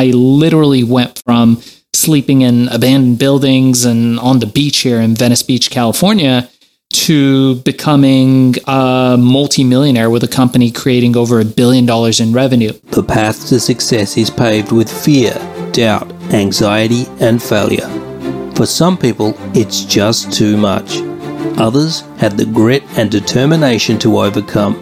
I 0.00 0.06
literally 0.12 0.82
went 0.82 1.22
from 1.26 1.60
sleeping 1.92 2.40
in 2.40 2.68
abandoned 2.68 3.18
buildings 3.18 3.84
and 3.84 4.18
on 4.18 4.38
the 4.38 4.46
beach 4.46 4.78
here 4.78 4.98
in 4.98 5.14
Venice 5.14 5.42
Beach, 5.42 5.70
California, 5.70 6.48
to 7.04 7.56
becoming 7.56 8.54
a 8.66 9.18
multimillionaire 9.20 10.08
with 10.08 10.24
a 10.24 10.28
company 10.28 10.70
creating 10.70 11.18
over 11.18 11.38
a 11.38 11.44
billion 11.44 11.84
dollars 11.84 12.18
in 12.18 12.32
revenue. 12.32 12.72
The 12.92 13.02
path 13.02 13.48
to 13.48 13.60
success 13.60 14.16
is 14.16 14.30
paved 14.30 14.72
with 14.72 14.90
fear, 14.90 15.34
doubt, 15.72 16.10
anxiety, 16.32 17.04
and 17.20 17.42
failure. 17.42 17.88
For 18.54 18.64
some 18.64 18.96
people, 18.96 19.34
it's 19.54 19.84
just 19.84 20.32
too 20.32 20.56
much. 20.56 21.02
Others 21.58 22.00
had 22.16 22.38
the 22.38 22.46
grit 22.46 22.84
and 22.96 23.10
determination 23.10 23.98
to 23.98 24.20
overcome. 24.20 24.74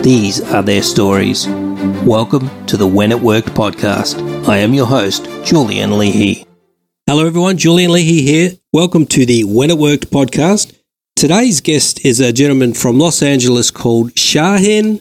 These 0.00 0.40
are 0.40 0.62
their 0.62 0.82
stories. 0.82 1.46
Welcome 1.86 2.66
to 2.66 2.76
the 2.76 2.86
When 2.86 3.12
It 3.12 3.20
Worked 3.20 3.50
podcast. 3.50 4.48
I 4.48 4.58
am 4.58 4.74
your 4.74 4.86
host, 4.86 5.28
Julian 5.44 5.96
Leahy. 5.96 6.44
Hello, 7.06 7.24
everyone. 7.24 7.58
Julian 7.58 7.92
Leahy 7.92 8.22
here. 8.22 8.52
Welcome 8.72 9.06
to 9.06 9.24
the 9.24 9.44
When 9.44 9.70
It 9.70 9.78
Worked 9.78 10.10
podcast. 10.10 10.76
Today's 11.14 11.60
guest 11.60 12.04
is 12.04 12.18
a 12.18 12.32
gentleman 12.32 12.74
from 12.74 12.98
Los 12.98 13.22
Angeles 13.22 13.70
called 13.70 14.14
Shaahin 14.14 15.00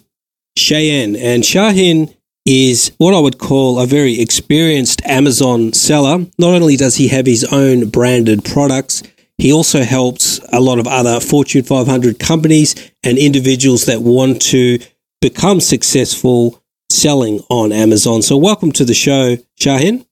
Cheyene. 0.59 1.17
And 1.19 1.41
Shaahin 1.41 2.15
is 2.45 2.91
what 2.99 3.15
I 3.15 3.19
would 3.19 3.39
call 3.39 3.79
a 3.79 3.87
very 3.87 4.21
experienced 4.21 5.03
Amazon 5.05 5.73
seller. 5.73 6.27
Not 6.37 6.53
only 6.53 6.75
does 6.75 6.97
he 6.97 7.07
have 7.07 7.25
his 7.25 7.45
own 7.45 7.89
branded 7.89 8.45
products, 8.45 9.01
he 9.39 9.51
also 9.51 9.81
helps 9.81 10.39
a 10.53 10.59
lot 10.59 10.77
of 10.77 10.85
other 10.85 11.19
Fortune 11.19 11.63
500 11.63 12.19
companies 12.19 12.75
and 13.03 13.17
individuals 13.17 13.85
that 13.85 14.01
want 14.01 14.39
to 14.43 14.77
become 15.19 15.59
successful 15.59 16.61
selling 16.89 17.41
on 17.49 17.71
Amazon. 17.71 18.21
So, 18.21 18.37
welcome 18.37 18.71
to 18.73 18.85
the 18.85 18.93
show, 18.93 19.37
Shaahin. 19.59 20.05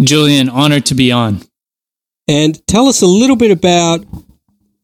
Julian, 0.00 0.48
honored 0.48 0.86
to 0.86 0.94
be 0.94 1.10
on. 1.10 1.40
And 2.28 2.64
tell 2.66 2.86
us 2.86 3.02
a 3.02 3.06
little 3.06 3.36
bit 3.36 3.50
about 3.50 4.04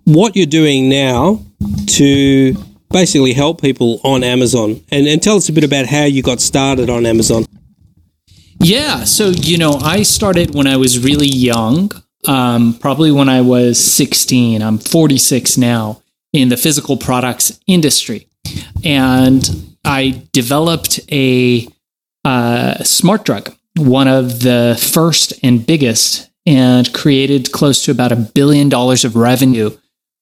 what 0.05 0.37
you're 0.37 0.47
doing 0.47 0.89
now 0.89 1.43
to 1.87 2.55
basically 2.91 3.33
help 3.33 3.61
people 3.61 4.01
on 4.05 4.23
Amazon 4.23 4.83
and, 4.91 5.07
and 5.07 5.23
tell 5.23 5.37
us 5.37 5.49
a 5.49 5.53
bit 5.53 5.65
about 5.65 5.87
how 5.87 6.05
you 6.05 6.23
got 6.23 6.41
started 6.41 6.91
on 6.91 7.07
Amazon. 7.07 7.45
Yeah. 8.61 9.05
So, 9.05 9.31
you 9.31 9.59
know, 9.59 9.75
I 9.75 10.03
started 10.03 10.55
when 10.55 10.67
I 10.67 10.77
was 10.77 11.03
really 11.03 11.27
young, 11.27 11.91
um, 12.29 12.79
probably 12.79 13.11
when 13.11 13.29
I 13.29 13.41
was 13.41 13.83
16. 13.83 14.63
I'm 14.63 14.79
46 14.79 15.59
now 15.59 16.03
in 16.33 16.49
the 16.49 16.57
physical 16.57 16.97
products 16.97 17.59
industry. 17.67 18.29
And 18.85 19.72
I 19.85 20.23
developed 20.33 21.01
a 21.11 21.69
uh, 22.25 22.83
smart 22.85 23.25
drug, 23.25 23.55
one 23.77 24.09
of 24.09 24.41
the 24.41 24.79
first 24.81 25.33
and 25.43 25.67
biggest, 25.67 26.31
and 26.47 26.93
created 26.93 27.53
close 27.53 27.85
to 27.85 27.91
about 27.91 28.13
a 28.13 28.17
billion 28.17 28.69
dollars 28.69 29.05
of 29.05 29.17
revenue 29.17 29.71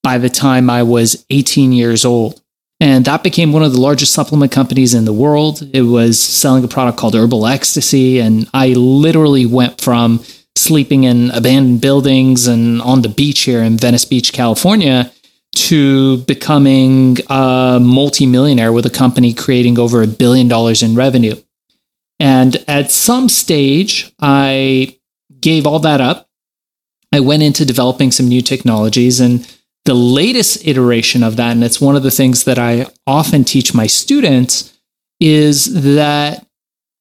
by 0.02 0.18
the 0.18 0.28
time 0.28 0.70
I 0.70 0.82
was 0.82 1.24
18 1.30 1.72
years 1.72 2.04
old. 2.04 2.40
And 2.80 3.04
that 3.04 3.22
became 3.22 3.52
one 3.52 3.62
of 3.62 3.72
the 3.72 3.80
largest 3.80 4.14
supplement 4.14 4.52
companies 4.52 4.94
in 4.94 5.04
the 5.04 5.12
world. 5.12 5.68
It 5.74 5.82
was 5.82 6.20
selling 6.20 6.64
a 6.64 6.68
product 6.68 6.98
called 6.98 7.14
Herbal 7.14 7.46
Ecstasy. 7.46 8.18
And 8.20 8.48
I 8.54 8.68
literally 8.68 9.44
went 9.44 9.82
from 9.82 10.24
sleeping 10.56 11.04
in 11.04 11.30
abandoned 11.30 11.82
buildings 11.82 12.46
and 12.46 12.80
on 12.80 13.02
the 13.02 13.08
beach 13.10 13.40
here 13.40 13.62
in 13.62 13.76
Venice 13.76 14.06
Beach, 14.06 14.32
California, 14.32 15.12
to 15.52 16.18
becoming 16.18 17.18
a 17.28 17.78
multimillionaire 17.80 18.72
with 18.72 18.86
a 18.86 18.90
company 18.90 19.34
creating 19.34 19.78
over 19.78 20.02
a 20.02 20.06
billion 20.06 20.48
dollars 20.48 20.82
in 20.82 20.94
revenue. 20.94 21.34
And 22.18 22.62
at 22.68 22.90
some 22.90 23.28
stage, 23.28 24.12
I 24.20 24.98
gave 25.40 25.66
all 25.66 25.78
that 25.80 26.00
up. 26.00 26.28
I 27.12 27.20
went 27.20 27.42
into 27.42 27.64
developing 27.64 28.12
some 28.12 28.28
new 28.28 28.42
technologies 28.42 29.20
and 29.20 29.46
the 29.86 29.94
latest 29.94 30.66
iteration 30.66 31.22
of 31.22 31.36
that, 31.36 31.52
and 31.52 31.64
it's 31.64 31.80
one 31.80 31.96
of 31.96 32.02
the 32.02 32.10
things 32.10 32.44
that 32.44 32.58
I 32.58 32.86
often 33.06 33.44
teach 33.44 33.74
my 33.74 33.86
students, 33.86 34.78
is 35.18 35.82
that 35.82 36.46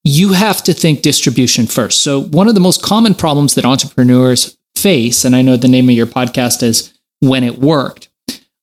you 0.04 0.34
have 0.34 0.64
to 0.64 0.74
think 0.74 1.02
distribution 1.02 1.68
first. 1.68 2.02
So, 2.02 2.22
one 2.24 2.48
of 2.48 2.56
the 2.56 2.62
most 2.62 2.82
common 2.82 3.14
problems 3.14 3.56
that 3.56 3.66
entrepreneurs 3.66 4.58
face, 4.76 5.26
and 5.26 5.36
I 5.36 5.42
know 5.42 5.58
the 5.58 5.68
name 5.68 5.90
of 5.90 5.96
your 5.96 6.08
podcast 6.08 6.64
is 6.64 6.98
When 7.20 7.44
It 7.44 7.60
Worked. 7.60 8.09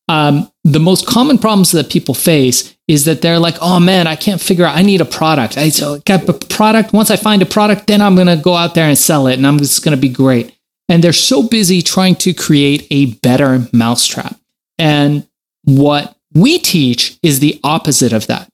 Um, 0.09 0.51
the 0.65 0.79
most 0.79 1.07
common 1.07 1.39
problems 1.39 1.73
that 1.73 1.91
people 1.91 2.15
face 2.15 2.77
is 2.87 3.05
that 3.07 3.23
they're 3.23 3.41
like, 3.41 3.57
oh 3.61 3.81
man, 3.81 4.07
I 4.07 4.15
can't 4.15 4.41
figure 4.41 4.65
out, 4.65 4.77
I 4.77 4.83
need 4.83 5.01
a 5.01 5.07
product. 5.07 5.59
I 5.59 5.71
got 6.05 6.29
a 6.29 6.33
product. 6.33 6.93
Once 6.93 7.11
I 7.11 7.17
find 7.17 7.43
a 7.43 7.47
product, 7.47 7.89
then 7.89 8.01
I'm 8.01 8.15
going 8.15 8.29
to 8.29 8.37
go 8.37 8.55
out 8.55 8.75
there 8.75 8.89
and 8.89 8.97
sell 8.97 9.27
it 9.27 9.35
and 9.35 9.47
I'm 9.47 9.59
just 9.59 9.85
going 9.85 9.97
to 9.97 10.01
be 10.01 10.09
great. 10.09 10.57
And 10.89 11.03
they're 11.03 11.13
so 11.13 11.43
busy 11.49 11.83
trying 11.83 12.15
to 12.17 12.33
create 12.33 12.87
a 12.91 13.15
better 13.15 13.67
mousetrap. 13.73 14.39
And 14.79 15.27
what 15.65 16.17
we 16.33 16.59
teach 16.59 17.19
is 17.23 17.41
the 17.41 17.59
opposite 17.65 18.13
of 18.13 18.29
that. 18.29 18.49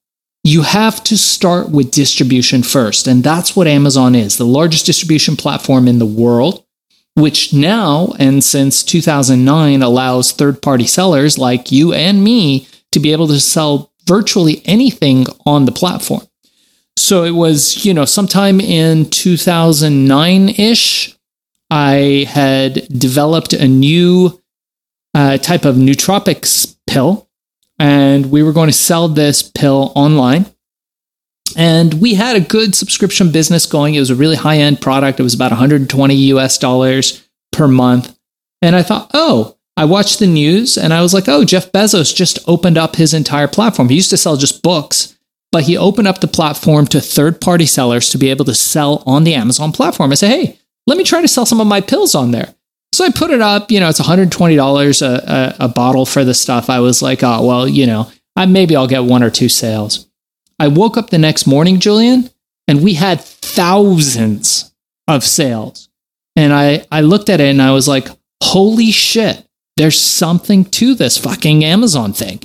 You 0.45 0.63
have 0.63 1.05
to 1.05 1.19
start 1.19 1.71
with 1.71 1.91
distribution 1.91 2.63
first. 2.63 3.07
And 3.07 3.23
that's 3.23 3.55
what 3.55 3.67
Amazon 3.67 4.15
is 4.15 4.39
the 4.39 4.47
largest 4.47 4.87
distribution 4.87 5.37
platform 5.37 5.87
in 5.87 5.99
the 5.99 6.07
world, 6.07 6.65
which 7.15 7.53
now 7.53 8.13
and 8.19 8.43
since 8.43 8.83
2009 8.83 9.83
allows 9.83 10.33
third 10.33 10.63
party 10.63 10.87
sellers 10.87 11.39
like 11.39 11.71
you 11.71 11.93
and 11.93 12.25
me 12.25 12.67
to 12.91 13.01
be 13.01 13.13
able 13.13 13.29
to 13.29 13.41
sell 13.41 13.93
virtually 14.07 14.63
anything 14.65 15.27
on 15.47 15.65
the 15.65 15.73
platform. 15.73 16.23
So 16.97 17.25
it 17.25 17.31
was, 17.33 17.85
you 17.85 17.95
know, 17.95 18.05
sometime 18.05 18.61
in 18.61 19.09
2009 19.11 20.49
ish 20.51 21.17
I 21.73 22.27
had 22.29 22.87
developed 22.89 23.55
a 23.55 23.67
new 23.67 24.39
uh, 25.15 25.39
type 25.39 25.65
of 25.65 25.77
nootropics 25.77 26.77
pill, 26.87 27.31
and 27.79 28.31
we 28.31 28.43
were 28.43 28.53
going 28.53 28.69
to 28.69 28.75
sell 28.75 29.09
this 29.09 29.43
pill 29.43 29.91
online. 29.95 30.45
And 31.57 31.95
we 32.01 32.15
had 32.15 32.37
a 32.37 32.41
good 32.41 32.75
subscription 32.75 33.33
business 33.33 33.67
going. 33.67 33.95
It 33.95 34.01
was 34.01 34.11
a 34.11 34.15
really 34.15 34.37
high 34.37 34.59
end 34.59 34.81
product. 34.81 35.21
It 35.21 35.23
was 35.23 35.35
about 35.35 35.51
120 35.51 36.15
US 36.15 36.59
dollars 36.59 37.27
per 37.53 37.69
month. 37.69 38.17
And 38.61 38.77
I 38.77 38.83
thought, 38.83 39.11
oh, 39.15 39.57
I 39.77 39.85
watched 39.87 40.19
the 40.19 40.27
news 40.27 40.77
and 40.77 40.93
I 40.93 41.03
was 41.03 41.15
like, 41.15 41.29
oh, 41.29 41.45
Jeff 41.45 41.73
Bezos 41.73 42.15
just 42.15 42.39
opened 42.47 42.79
up 42.79 42.97
his 42.97 43.15
entire 43.15 43.49
platform. 43.49 43.89
He 43.89 43.97
used 43.97 44.11
to 44.11 44.17
sell 44.17 44.37
just 44.37 44.63
books, 44.63 45.19
but 45.51 45.65
he 45.65 45.77
opened 45.77 46.09
up 46.09 46.21
the 46.21 46.29
platform 46.29 46.87
to 46.89 47.01
third 47.01 47.41
party 47.41 47.67
sellers 47.67 48.11
to 48.11 48.19
be 48.19 48.31
able 48.31 48.45
to 48.45 48.55
sell 48.55 49.03
on 49.07 49.25
the 49.25 49.35
Amazon 49.35 49.73
platform. 49.73 50.13
I 50.13 50.17
said, 50.17 50.31
hey, 50.31 50.59
let 50.87 50.99
me 50.99 51.05
try 51.05 51.23
to 51.23 51.29
sell 51.29 51.47
some 51.47 51.61
of 51.61 51.67
my 51.67 51.81
pills 51.81 52.15
on 52.15 52.31
there. 52.33 52.55
So 52.93 53.05
I 53.05 53.11
put 53.11 53.31
it 53.31 53.41
up, 53.41 53.71
you 53.71 53.81
know, 53.81 53.89
it's 53.89 54.01
$120 54.01 55.03
a, 55.03 55.07
a, 55.07 55.65
a 55.65 55.69
bottle 55.69 56.05
for 56.05 56.25
the 56.25 56.35
stuff. 56.35 56.69
I 56.69 56.81
was 56.81 57.01
like, 57.01 57.23
oh, 57.23 57.45
well, 57.47 57.67
you 57.67 57.87
know, 57.87 58.11
I, 58.37 58.45
maybe 58.47 58.77
I'll 58.77 58.87
get 58.87 59.05
one 59.05 59.23
or 59.23 59.31
two 59.31 59.49
sales. 59.49 60.07
I 60.59 60.69
woke 60.69 60.97
up 60.97 61.11
the 61.11 61.19
next 61.19 61.47
morning, 61.47 61.81
Julian, 61.81 62.31
and 62.69 62.83
we 62.83 62.95
had 62.95 63.21
thousands 63.21 64.73
of 65.09 65.25
sales. 65.25 65.89
And 66.37 66.53
I, 66.53 66.87
I 66.91 67.03
looked 67.03 67.29
at 67.29 67.41
it 67.41 67.51
and 67.51 67.61
I 67.61 67.73
was 67.73 67.89
like, 67.89 68.09
holy 68.43 68.91
shit, 68.91 69.47
there's 69.77 70.01
something 70.01 70.65
to 70.67 70.95
this 70.95 71.19
fucking 71.19 71.65
Amazon 71.65 72.13
thing. 72.13 72.41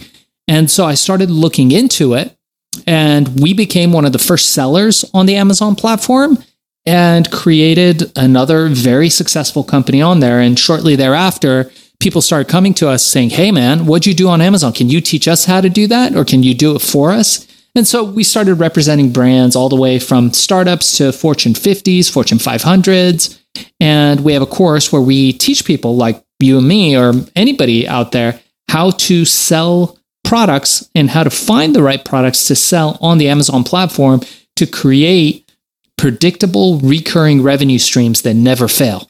And 0.47 0.69
so 0.71 0.85
I 0.85 0.95
started 0.95 1.29
looking 1.29 1.71
into 1.71 2.13
it 2.13 2.37
and 2.85 3.39
we 3.39 3.53
became 3.53 3.91
one 3.91 4.05
of 4.05 4.13
the 4.13 4.19
first 4.19 4.51
sellers 4.51 5.05
on 5.13 5.25
the 5.25 5.35
Amazon 5.35 5.75
platform 5.75 6.37
and 6.85 7.29
created 7.31 8.11
another 8.17 8.69
very 8.69 9.09
successful 9.09 9.63
company 9.63 10.01
on 10.01 10.19
there. 10.19 10.39
And 10.39 10.57
shortly 10.57 10.95
thereafter, 10.95 11.69
people 11.99 12.21
started 12.21 12.49
coming 12.49 12.73
to 12.75 12.87
us 12.87 13.05
saying, 13.05 13.31
Hey, 13.31 13.51
man, 13.51 13.85
what'd 13.85 14.05
you 14.05 14.13
do 14.13 14.29
on 14.29 14.41
Amazon? 14.41 14.73
Can 14.73 14.89
you 14.89 15.01
teach 15.01 15.27
us 15.27 15.45
how 15.45 15.61
to 15.61 15.69
do 15.69 15.87
that? 15.87 16.15
Or 16.15 16.23
can 16.23 16.43
you 16.43 16.53
do 16.53 16.75
it 16.75 16.79
for 16.79 17.11
us? 17.11 17.46
And 17.75 17.87
so 17.87 18.03
we 18.03 18.23
started 18.23 18.55
representing 18.55 19.11
brands 19.11 19.55
all 19.55 19.69
the 19.69 19.75
way 19.75 19.99
from 19.99 20.33
startups 20.33 20.97
to 20.97 21.11
Fortune 21.11 21.53
50s, 21.53 22.11
Fortune 22.11 22.39
500s. 22.39 23.39
And 23.79 24.23
we 24.23 24.33
have 24.33 24.41
a 24.41 24.47
course 24.47 24.91
where 24.91 25.01
we 25.01 25.33
teach 25.33 25.65
people 25.65 25.95
like 25.95 26.23
you 26.39 26.57
and 26.57 26.67
me 26.67 26.97
or 26.97 27.13
anybody 27.35 27.87
out 27.87 28.11
there 28.11 28.39
how 28.69 28.91
to 28.91 29.25
sell 29.25 29.97
products 30.23 30.89
and 30.93 31.09
how 31.09 31.23
to 31.23 31.29
find 31.29 31.73
the 31.75 31.81
right 31.81 32.03
products 32.03 32.47
to 32.47 32.55
sell 32.55 32.97
on 33.01 33.17
the 33.17 33.29
Amazon 33.29 33.63
platform 33.63 34.21
to 34.55 34.65
create 34.65 35.49
predictable, 35.97 36.79
recurring 36.79 37.41
revenue 37.41 37.79
streams 37.79 38.21
that 38.23 38.33
never 38.33 38.67
fail. 38.67 39.09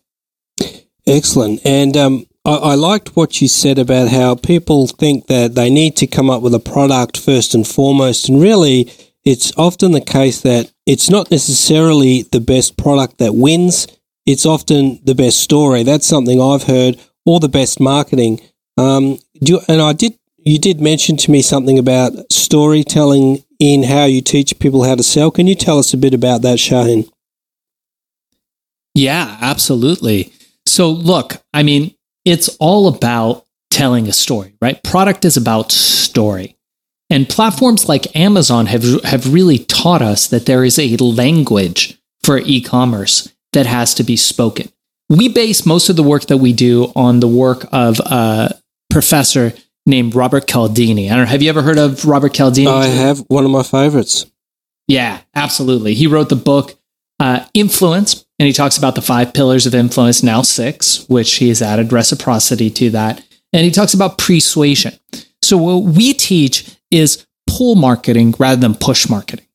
Excellent. 1.07 1.62
And 1.65 1.98
um, 1.98 2.27
I, 2.47 2.55
I, 2.55 2.75
liked 2.75 3.17
what 3.17 3.41
you 3.41 3.49
said 3.49 3.77
about 3.77 4.07
how 4.07 4.35
people 4.35 4.88
think 4.88 5.27
that 5.27 5.55
they 5.55 5.69
need 5.69 5.97
to 5.97 6.07
come 6.07 6.29
up 6.29 6.41
with 6.41 6.53
a 6.55 6.61
product 6.61 7.19
first 7.19 7.53
and 7.53 7.67
foremost. 7.67 8.29
And 8.29 8.41
really, 8.41 8.89
it's 9.25 9.51
often 9.57 9.91
the 9.91 9.99
case 9.99 10.39
that 10.41 10.71
it's 10.85 11.09
not 11.09 11.29
necessarily 11.29 12.21
the 12.21 12.39
best 12.39 12.77
product 12.77 13.17
that 13.17 13.35
wins, 13.35 13.88
it's 14.25 14.45
often 14.45 15.01
the 15.03 15.13
best 15.13 15.41
story. 15.41 15.83
That's 15.83 16.07
something 16.07 16.41
I've 16.41 16.63
heard, 16.63 16.97
or 17.25 17.41
the 17.41 17.49
best 17.49 17.81
marketing. 17.81 18.39
Um, 18.77 19.19
you, 19.33 19.59
and 19.67 19.81
I 19.81 19.91
did, 19.91 20.17
you 20.38 20.57
did 20.57 20.79
mention 20.79 21.17
to 21.17 21.31
me 21.31 21.41
something 21.41 21.77
about 21.77 22.13
storytelling 22.31 23.43
in 23.59 23.83
how 23.83 24.05
you 24.05 24.21
teach 24.21 24.57
people 24.59 24.83
how 24.83 24.95
to 24.95 25.03
sell. 25.03 25.31
Can 25.31 25.47
you 25.47 25.55
tell 25.55 25.79
us 25.79 25.93
a 25.93 25.97
bit 25.97 26.13
about 26.13 26.43
that, 26.43 26.59
Shaahin? 26.59 27.09
Yeah, 28.93 29.38
absolutely. 29.41 30.31
So, 30.65 30.89
look, 30.89 31.41
I 31.53 31.63
mean, 31.63 31.93
it's 32.27 32.50
all 32.59 32.89
about 32.89 33.45
telling 33.69 34.09
a 34.09 34.12
story, 34.12 34.53
right? 34.62 34.83
Product 34.83 35.24
is 35.24 35.38
about 35.38 35.71
story. 35.71 36.57
And 37.09 37.29
platforms 37.29 37.88
like 37.88 38.13
Amazon 38.18 38.65
have, 38.65 38.83
have 39.03 39.33
really 39.33 39.59
taught 39.59 40.01
us 40.01 40.27
that 40.27 40.45
there 40.45 40.65
is 40.65 40.77
a 40.77 40.97
language 40.97 41.97
for 42.24 42.39
e 42.39 42.59
commerce 42.59 43.33
that 43.53 43.65
has 43.65 43.94
to 43.94 44.03
be 44.03 44.18
spoken. 44.18 44.69
We 45.09 45.29
base 45.29 45.65
most 45.65 45.88
of 45.88 45.95
the 45.95 46.03
work 46.03 46.25
that 46.25 46.39
we 46.39 46.51
do 46.51 46.91
on 46.97 47.21
the 47.21 47.29
work 47.29 47.65
of 47.71 48.01
a 48.01 48.59
professor 48.89 49.53
named 49.85 50.13
Robert 50.13 50.47
Cialdini. 50.47 51.09
I 51.09 51.15
don't 51.15 51.24
know, 51.24 51.31
have 51.31 51.41
you 51.41 51.50
ever 51.50 51.62
heard 51.62 51.77
of 51.77 52.03
Robert 52.03 52.33
Cialdini? 52.33 52.68
I 52.68 52.88
have, 52.88 53.19
one 53.29 53.45
of 53.45 53.51
my 53.51 53.63
favorites. 53.63 54.25
Yeah, 54.89 55.21
absolutely. 55.33 55.94
He 55.94 56.07
wrote 56.07 56.27
the 56.27 56.35
book 56.35 56.77
uh, 57.21 57.45
Influence, 57.53 58.25
and 58.39 58.48
he 58.48 58.54
talks 58.54 58.78
about 58.78 58.95
the 58.95 59.01
five 59.01 59.34
pillars 59.34 59.66
of 59.66 59.74
influence, 59.74 60.22
now 60.22 60.42
six, 60.42 61.07
which 61.10 61.36
he 61.36 61.48
has 61.50 61.62
added 61.62 61.92
reciprocity 61.92 62.69
to 62.72 62.89
that. 62.92 63.24
And 63.54 63.66
he 63.66 63.72
talks 63.72 63.94
about 63.94 64.18
persuasion. 64.18 64.94
So, 65.42 65.57
what 65.57 65.94
we 65.94 66.13
teach 66.13 66.78
is 66.92 67.25
pull 67.48 67.75
marketing 67.75 68.36
rather 68.38 68.60
than 68.60 68.75
push 68.75 69.10
marketing. 69.10 69.45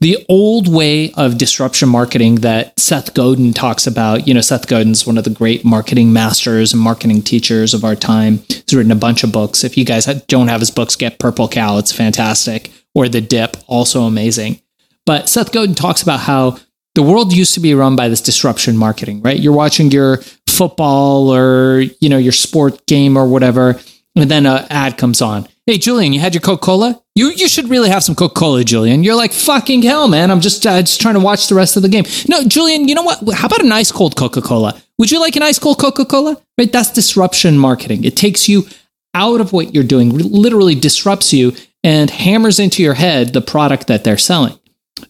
The 0.00 0.24
old 0.28 0.72
way 0.72 1.12
of 1.12 1.38
disruption 1.38 1.88
marketing 1.88 2.36
that 2.36 2.78
Seth 2.78 3.14
Godin 3.14 3.52
talks 3.52 3.86
about, 3.86 4.26
you 4.26 4.34
know, 4.34 4.40
Seth 4.40 4.66
Godin's 4.66 5.06
one 5.06 5.18
of 5.18 5.24
the 5.24 5.30
great 5.30 5.64
marketing 5.64 6.12
masters 6.12 6.72
and 6.72 6.82
marketing 6.82 7.22
teachers 7.22 7.74
of 7.74 7.84
our 7.84 7.94
time. 7.94 8.38
He's 8.48 8.74
written 8.74 8.92
a 8.92 8.96
bunch 8.96 9.22
of 9.22 9.32
books. 9.32 9.64
If 9.64 9.76
you 9.76 9.84
guys 9.84 10.06
don't 10.26 10.48
have 10.48 10.60
his 10.60 10.70
books, 10.70 10.96
get 10.96 11.18
Purple 11.18 11.48
Cow, 11.48 11.78
it's 11.78 11.92
fantastic. 11.92 12.70
Or 12.94 13.08
The 13.08 13.20
Dip, 13.20 13.56
also 13.66 14.02
amazing. 14.02 14.60
But 15.04 15.28
Seth 15.28 15.52
Godin 15.52 15.74
talks 15.74 16.02
about 16.02 16.20
how 16.20 16.58
the 16.96 17.02
world 17.02 17.32
used 17.32 17.52
to 17.54 17.60
be 17.60 17.74
run 17.74 17.94
by 17.94 18.08
this 18.08 18.22
disruption 18.22 18.76
marketing, 18.76 19.20
right? 19.20 19.38
You're 19.38 19.52
watching 19.52 19.90
your 19.90 20.22
football 20.46 21.28
or, 21.28 21.82
you 22.00 22.08
know, 22.08 22.16
your 22.16 22.32
sport 22.32 22.84
game 22.86 23.18
or 23.18 23.28
whatever, 23.28 23.78
and 24.16 24.30
then 24.30 24.46
an 24.46 24.64
ad 24.70 24.96
comes 24.96 25.20
on. 25.20 25.46
Hey, 25.66 25.76
Julian, 25.76 26.14
you 26.14 26.20
had 26.20 26.32
your 26.32 26.40
Coca 26.40 26.64
Cola? 26.64 27.02
You, 27.14 27.28
you 27.28 27.48
should 27.48 27.68
really 27.68 27.90
have 27.90 28.02
some 28.02 28.14
Coca 28.14 28.34
Cola, 28.34 28.64
Julian. 28.64 29.04
You're 29.04 29.14
like, 29.14 29.32
fucking 29.32 29.82
hell, 29.82 30.08
man. 30.08 30.30
I'm 30.30 30.40
just, 30.40 30.66
uh, 30.66 30.80
just 30.80 31.00
trying 31.00 31.14
to 31.14 31.20
watch 31.20 31.48
the 31.48 31.54
rest 31.54 31.76
of 31.76 31.82
the 31.82 31.90
game. 31.90 32.04
No, 32.28 32.44
Julian, 32.44 32.88
you 32.88 32.94
know 32.94 33.02
what? 33.02 33.18
How 33.34 33.46
about 33.46 33.62
a 33.62 33.68
nice 33.68 33.92
cold 33.92 34.16
Coca 34.16 34.40
Cola? 34.40 34.80
Would 34.98 35.10
you 35.10 35.20
like 35.20 35.36
an 35.36 35.42
ice 35.42 35.58
cold 35.58 35.78
Coca 35.78 36.06
Cola? 36.06 36.40
Right? 36.56 36.72
That's 36.72 36.92
disruption 36.92 37.58
marketing. 37.58 38.04
It 38.04 38.16
takes 38.16 38.48
you 38.48 38.66
out 39.12 39.42
of 39.42 39.52
what 39.52 39.74
you're 39.74 39.84
doing, 39.84 40.16
literally 40.16 40.74
disrupts 40.74 41.34
you 41.34 41.52
and 41.84 42.08
hammers 42.08 42.58
into 42.58 42.82
your 42.82 42.94
head 42.94 43.34
the 43.34 43.42
product 43.42 43.86
that 43.88 44.02
they're 44.02 44.16
selling. 44.16 44.58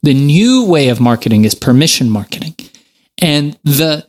The 0.03 0.15
new 0.15 0.65
way 0.65 0.89
of 0.89 1.01
marketing 1.01 1.45
is 1.45 1.55
permission 1.55 2.11
marketing. 2.11 2.55
And 3.19 3.59
the 3.65 4.07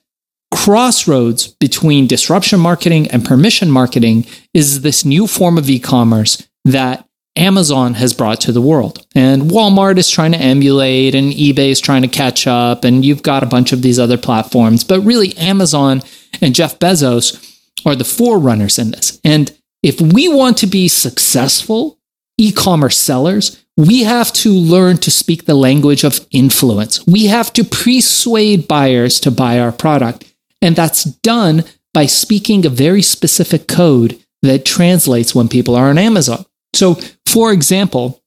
crossroads 0.53 1.47
between 1.47 2.07
disruption 2.07 2.59
marketing 2.59 3.07
and 3.09 3.25
permission 3.25 3.69
marketing 3.69 4.25
is 4.53 4.81
this 4.81 5.05
new 5.05 5.27
form 5.27 5.57
of 5.57 5.69
e 5.69 5.79
commerce 5.79 6.47
that 6.65 7.07
Amazon 7.35 7.93
has 7.93 8.13
brought 8.13 8.41
to 8.41 8.51
the 8.51 8.61
world. 8.61 9.05
And 9.15 9.43
Walmart 9.43 9.97
is 9.97 10.09
trying 10.09 10.31
to 10.31 10.39
emulate, 10.39 11.13
and 11.13 11.31
eBay 11.31 11.69
is 11.69 11.79
trying 11.79 12.01
to 12.01 12.07
catch 12.07 12.47
up, 12.47 12.83
and 12.83 13.05
you've 13.05 13.21
got 13.21 13.43
a 13.43 13.47
bunch 13.47 13.71
of 13.71 13.81
these 13.81 13.99
other 13.99 14.17
platforms. 14.17 14.83
But 14.83 15.01
really, 15.01 15.37
Amazon 15.37 16.01
and 16.41 16.55
Jeff 16.55 16.79
Bezos 16.79 17.43
are 17.85 17.95
the 17.95 18.03
forerunners 18.03 18.79
in 18.79 18.91
this. 18.91 19.19
And 19.23 19.55
if 19.83 20.01
we 20.01 20.27
want 20.27 20.57
to 20.57 20.67
be 20.67 20.87
successful 20.87 21.99
e 22.37 22.51
commerce 22.51 22.97
sellers, 22.97 23.63
we 23.77 24.01
have 24.01 24.33
to 24.33 24.51
learn 24.51 24.97
to 24.97 25.11
speak 25.11 25.45
the 25.45 25.53
language 25.53 26.03
of 26.03 26.25
influence. 26.31 27.05
We 27.05 27.27
have 27.27 27.53
to 27.53 27.63
persuade 27.63 28.67
buyers 28.67 29.19
to 29.21 29.31
buy 29.31 29.59
our 29.59 29.71
product. 29.71 30.33
And 30.61 30.75
that's 30.75 31.03
done 31.03 31.63
by 31.93 32.07
speaking 32.07 32.65
a 32.65 32.69
very 32.69 33.03
specific 33.03 33.67
code 33.67 34.19
that 34.41 34.65
translates 34.65 35.35
when 35.35 35.47
people 35.47 35.75
are 35.75 35.89
on 35.89 35.99
Amazon. 35.99 36.45
So, 36.73 36.95
for 37.27 37.53
example, 37.53 38.23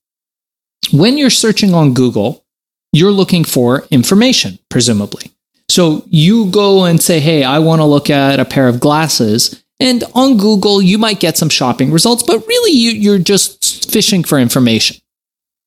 when 0.93 1.19
you're 1.19 1.31
searching 1.31 1.75
on 1.75 1.95
Google, 1.95 2.45
you're 2.93 3.11
looking 3.11 3.45
for 3.45 3.87
information, 3.91 4.59
presumably. 4.69 5.33
So 5.69 6.05
you 6.07 6.51
go 6.51 6.85
and 6.85 7.01
say, 7.01 7.21
Hey, 7.21 7.45
I 7.45 7.59
want 7.61 7.81
to 7.81 7.85
look 7.85 8.11
at 8.11 8.41
a 8.41 8.45
pair 8.45 8.69
of 8.69 8.81
glasses. 8.81 9.63
And 9.79 10.05
on 10.15 10.37
Google, 10.37 10.83
you 10.83 10.99
might 10.99 11.21
get 11.21 11.39
some 11.39 11.49
shopping 11.49 11.91
results, 11.91 12.23
but 12.23 12.47
really 12.47 12.73
you, 12.73 13.15
are 13.15 13.19
just 13.19 13.91
fishing 13.91 14.25
for 14.25 14.39
information. 14.39 14.97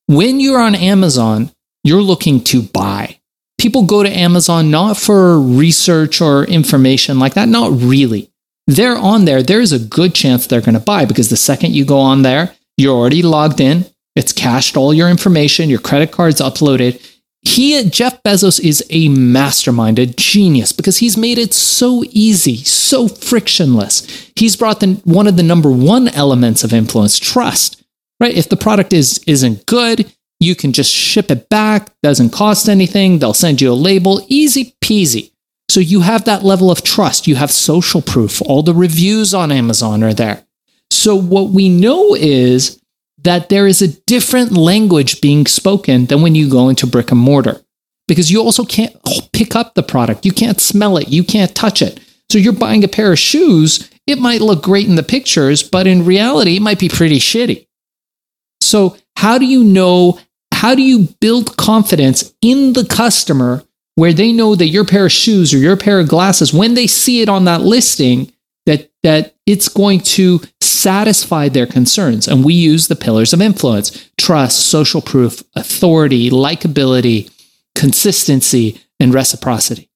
When 0.08 0.42
you're 0.42 0.60
on 0.60 0.76
Amazon, 0.76 1.52
you're 1.84 2.02
looking 2.02 2.44
to 2.46 2.62
buy. 2.62 3.20
People 3.58 3.84
go 3.84 4.04
to 4.04 4.10
Amazon 4.10 4.70
not 4.70 4.98
for 4.98 5.40
research 5.40 6.20
or 6.20 6.44
information 6.44 7.20
like 7.20 7.36
that, 7.36 7.48
not 7.48 7.72
really. 7.72 8.30
They're 8.68 8.98
on 8.98 9.26
there. 9.26 9.42
There's 9.42 9.72
a 9.72 9.80
good 9.80 10.14
chance 10.14 10.46
they're 10.46 10.62
going 10.62 10.74
to 10.74 10.82
buy 10.82 11.06
because 11.06 11.30
the 11.30 11.38
second 11.38 11.74
you 11.74 11.86
go 11.86 12.00
on 12.00 12.22
there, 12.22 12.54
you're 12.78 12.96
already 12.96 13.22
logged 13.22 13.62
in. 13.62 13.86
It's 14.16 14.34
cached 14.34 14.76
all 14.76 14.94
your 14.94 15.10
information, 15.10 15.70
your 15.70 15.80
credit 15.80 16.12
card's 16.12 16.42
uploaded. 16.42 17.02
He, 17.42 17.90
Jeff 17.90 18.24
Bezos, 18.24 18.60
is 18.60 18.86
a 18.90 19.10
mastermind, 19.10 20.00
a 20.00 20.06
genius, 20.06 20.72
because 20.72 20.98
he's 20.98 21.18
made 21.18 21.38
it 21.38 21.54
so 21.54 22.04
easy, 22.12 22.58
so 22.58 23.08
frictionless. 23.08 24.32
He's 24.36 24.56
brought 24.56 24.80
the, 24.80 25.02
one 25.04 25.28
of 25.28 25.36
the 25.36 25.44
number 25.44 25.70
one 25.70 26.08
elements 26.10 26.64
of 26.64 26.74
influence, 26.74 27.20
trust 27.20 27.83
right? 28.20 28.36
If 28.36 28.50
the 28.50 28.58
product 28.58 28.94
is 28.94 29.24
isn't 29.28 29.66
good, 29.66 30.12
you 30.40 30.56
can 30.56 30.74
just 30.74 30.92
ship 30.92 31.32
it 31.32 31.50
back, 31.50 31.90
doesn't 32.02 32.32
cost 32.32 32.68
anything, 32.68 33.20
they'll 33.20 33.34
send 33.34 33.62
you 33.62 33.72
a 33.72 33.74
label, 33.74 34.26
easy 34.28 34.76
peasy. 34.84 35.32
So 35.70 35.80
you 35.80 36.02
have 36.02 36.26
that 36.26 36.44
level 36.44 36.70
of 36.70 36.84
trust, 36.84 37.28
you 37.28 37.36
have 37.36 37.52
social 37.52 38.02
proof, 38.02 38.42
all 38.42 38.62
the 38.62 38.74
reviews 38.74 39.34
on 39.34 39.52
Amazon 39.52 40.04
are 40.04 40.14
there. 40.14 40.46
So 40.92 41.16
what 41.16 41.50
we 41.50 41.70
know 41.70 42.14
is 42.14 42.80
that 43.24 43.50
there 43.50 43.68
is 43.68 43.82
a 43.82 43.88
different 43.88 44.52
language 44.52 45.22
being 45.22 45.46
spoken 45.46 46.06
than 46.08 46.22
when 46.22 46.36
you 46.36 46.50
go 46.50 46.70
into 46.70 46.86
brick 46.86 47.12
and 47.12 47.20
mortar 47.20 47.62
because 48.08 48.32
you 48.32 48.42
also 48.42 48.66
can't 48.66 48.96
pick 49.32 49.56
up 49.56 49.74
the 49.74 49.84
product. 49.84 50.26
You 50.26 50.34
can't 50.34 50.60
smell 50.60 50.98
it. 50.98 51.08
You 51.08 51.24
can't 51.24 51.56
touch 51.56 51.82
it. 51.82 52.00
So 52.30 52.38
you're 52.38 52.54
buying 52.54 52.84
a 52.84 52.88
pair 52.88 53.12
of 53.12 53.20
shoes. 53.20 53.90
It 54.06 54.20
might 54.20 54.42
look 54.42 54.62
great 54.62 54.88
in 54.88 54.96
the 54.96 55.04
pictures, 55.04 55.64
but 55.64 55.88
in 55.88 56.06
reality, 56.06 56.58
it 56.58 56.62
might 56.62 56.80
be 56.80 56.90
pretty 56.90 57.20
shitty. 57.20 57.68
So, 58.64 58.98
how 59.16 59.38
do 59.38 59.46
you 59.46 59.64
know? 59.64 60.20
How 60.52 60.76
do 60.76 60.82
you 60.82 61.10
build 61.20 61.58
confidence 61.58 62.34
in 62.42 62.74
the 62.74 62.86
customer 62.86 63.64
where 63.96 64.14
they 64.14 64.32
know 64.32 64.56
that 64.56 64.68
your 64.68 64.86
pair 64.86 65.06
of 65.06 65.12
shoes 65.12 65.54
or 65.54 65.58
your 65.58 65.76
pair 65.76 66.00
of 66.00 66.08
glasses, 66.08 66.54
when 66.54 66.74
they 66.74 66.88
see 66.88 67.22
it 67.22 67.28
on 67.28 67.46
that 67.46 67.62
listing, 67.62 68.32
that 68.66 68.90
that 69.04 69.36
it's 69.46 69.68
going 69.68 70.00
to 70.00 70.40
satisfy 70.62 71.50
their 71.50 71.68
concerns? 71.68 72.28
And 72.28 72.46
we 72.46 72.54
use 72.54 72.88
the 72.88 72.96
pillars 72.96 73.34
of 73.34 73.42
influence: 73.42 74.10
trust, 74.18 74.68
social 74.68 75.02
proof, 75.02 75.44
authority, 75.56 76.30
likability, 76.30 77.30
consistency, 77.76 78.80
and 79.00 79.14
reciprocity. 79.14 79.90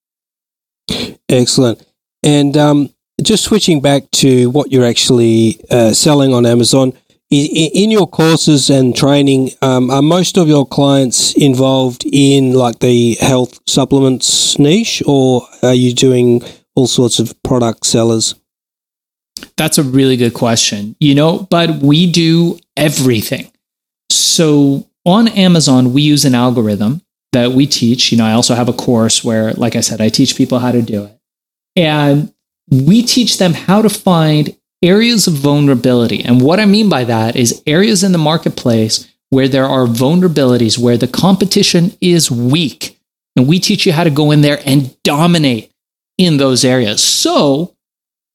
Excellent. 1.29 1.85
And 2.23 2.57
um, 2.57 2.89
just 3.21 3.43
switching 3.43 3.81
back 3.81 4.09
to 4.11 4.49
what 4.49 4.71
you're 4.71 4.85
actually 4.85 5.59
uh, 5.69 5.93
selling 5.93 6.33
on 6.33 6.45
Amazon 6.45 6.93
in 7.29 7.91
your 7.91 8.07
courses 8.07 8.69
and 8.69 8.95
training, 8.95 9.51
um, 9.61 9.89
are 9.89 10.01
most 10.01 10.37
of 10.37 10.47
your 10.47 10.65
clients 10.65 11.33
involved 11.35 12.05
in 12.11 12.53
like 12.53 12.79
the 12.79 13.15
health 13.15 13.59
supplements 13.67 14.57
niche, 14.57 15.03
or 15.05 15.43
are 15.61 15.73
you 15.73 15.93
doing 15.93 16.41
all 16.75 16.87
sorts 16.87 17.19
of 17.19 17.33
product 17.43 17.85
sellers? 17.85 18.35
That's 19.57 19.77
a 19.77 19.83
really 19.83 20.17
good 20.17 20.33
question. 20.33 20.95
You 20.99 21.15
know, 21.15 21.47
but 21.49 21.75
we 21.75 22.09
do 22.09 22.59
everything. 22.75 23.51
So 24.09 24.87
on 25.05 25.27
Amazon, 25.27 25.93
we 25.93 26.01
use 26.03 26.25
an 26.25 26.35
algorithm 26.35 27.01
that 27.33 27.51
we 27.51 27.67
teach. 27.67 28.11
You 28.11 28.17
know, 28.17 28.25
I 28.25 28.33
also 28.33 28.55
have 28.55 28.69
a 28.69 28.73
course 28.73 29.23
where, 29.23 29.53
like 29.53 29.75
I 29.75 29.81
said, 29.81 30.01
I 30.01 30.09
teach 30.09 30.37
people 30.37 30.59
how 30.59 30.71
to 30.71 30.81
do 30.81 31.03
it. 31.05 31.19
And 31.75 32.33
we 32.69 33.03
teach 33.03 33.37
them 33.37 33.53
how 33.53 33.81
to 33.81 33.89
find 33.89 34.55
areas 34.81 35.27
of 35.27 35.33
vulnerability. 35.33 36.23
And 36.23 36.41
what 36.41 36.59
I 36.59 36.65
mean 36.65 36.89
by 36.89 37.03
that 37.05 37.35
is 37.35 37.61
areas 37.65 38.03
in 38.03 38.11
the 38.11 38.17
marketplace 38.17 39.11
where 39.29 39.47
there 39.47 39.65
are 39.65 39.85
vulnerabilities, 39.85 40.77
where 40.77 40.97
the 40.97 41.07
competition 41.07 41.93
is 41.99 42.31
weak. 42.31 42.97
And 43.35 43.47
we 43.47 43.59
teach 43.59 43.85
you 43.85 43.91
how 43.91 44.03
to 44.03 44.09
go 44.09 44.31
in 44.31 44.41
there 44.41 44.59
and 44.65 44.95
dominate 45.03 45.71
in 46.17 46.37
those 46.37 46.63
areas. 46.65 47.03
So 47.03 47.75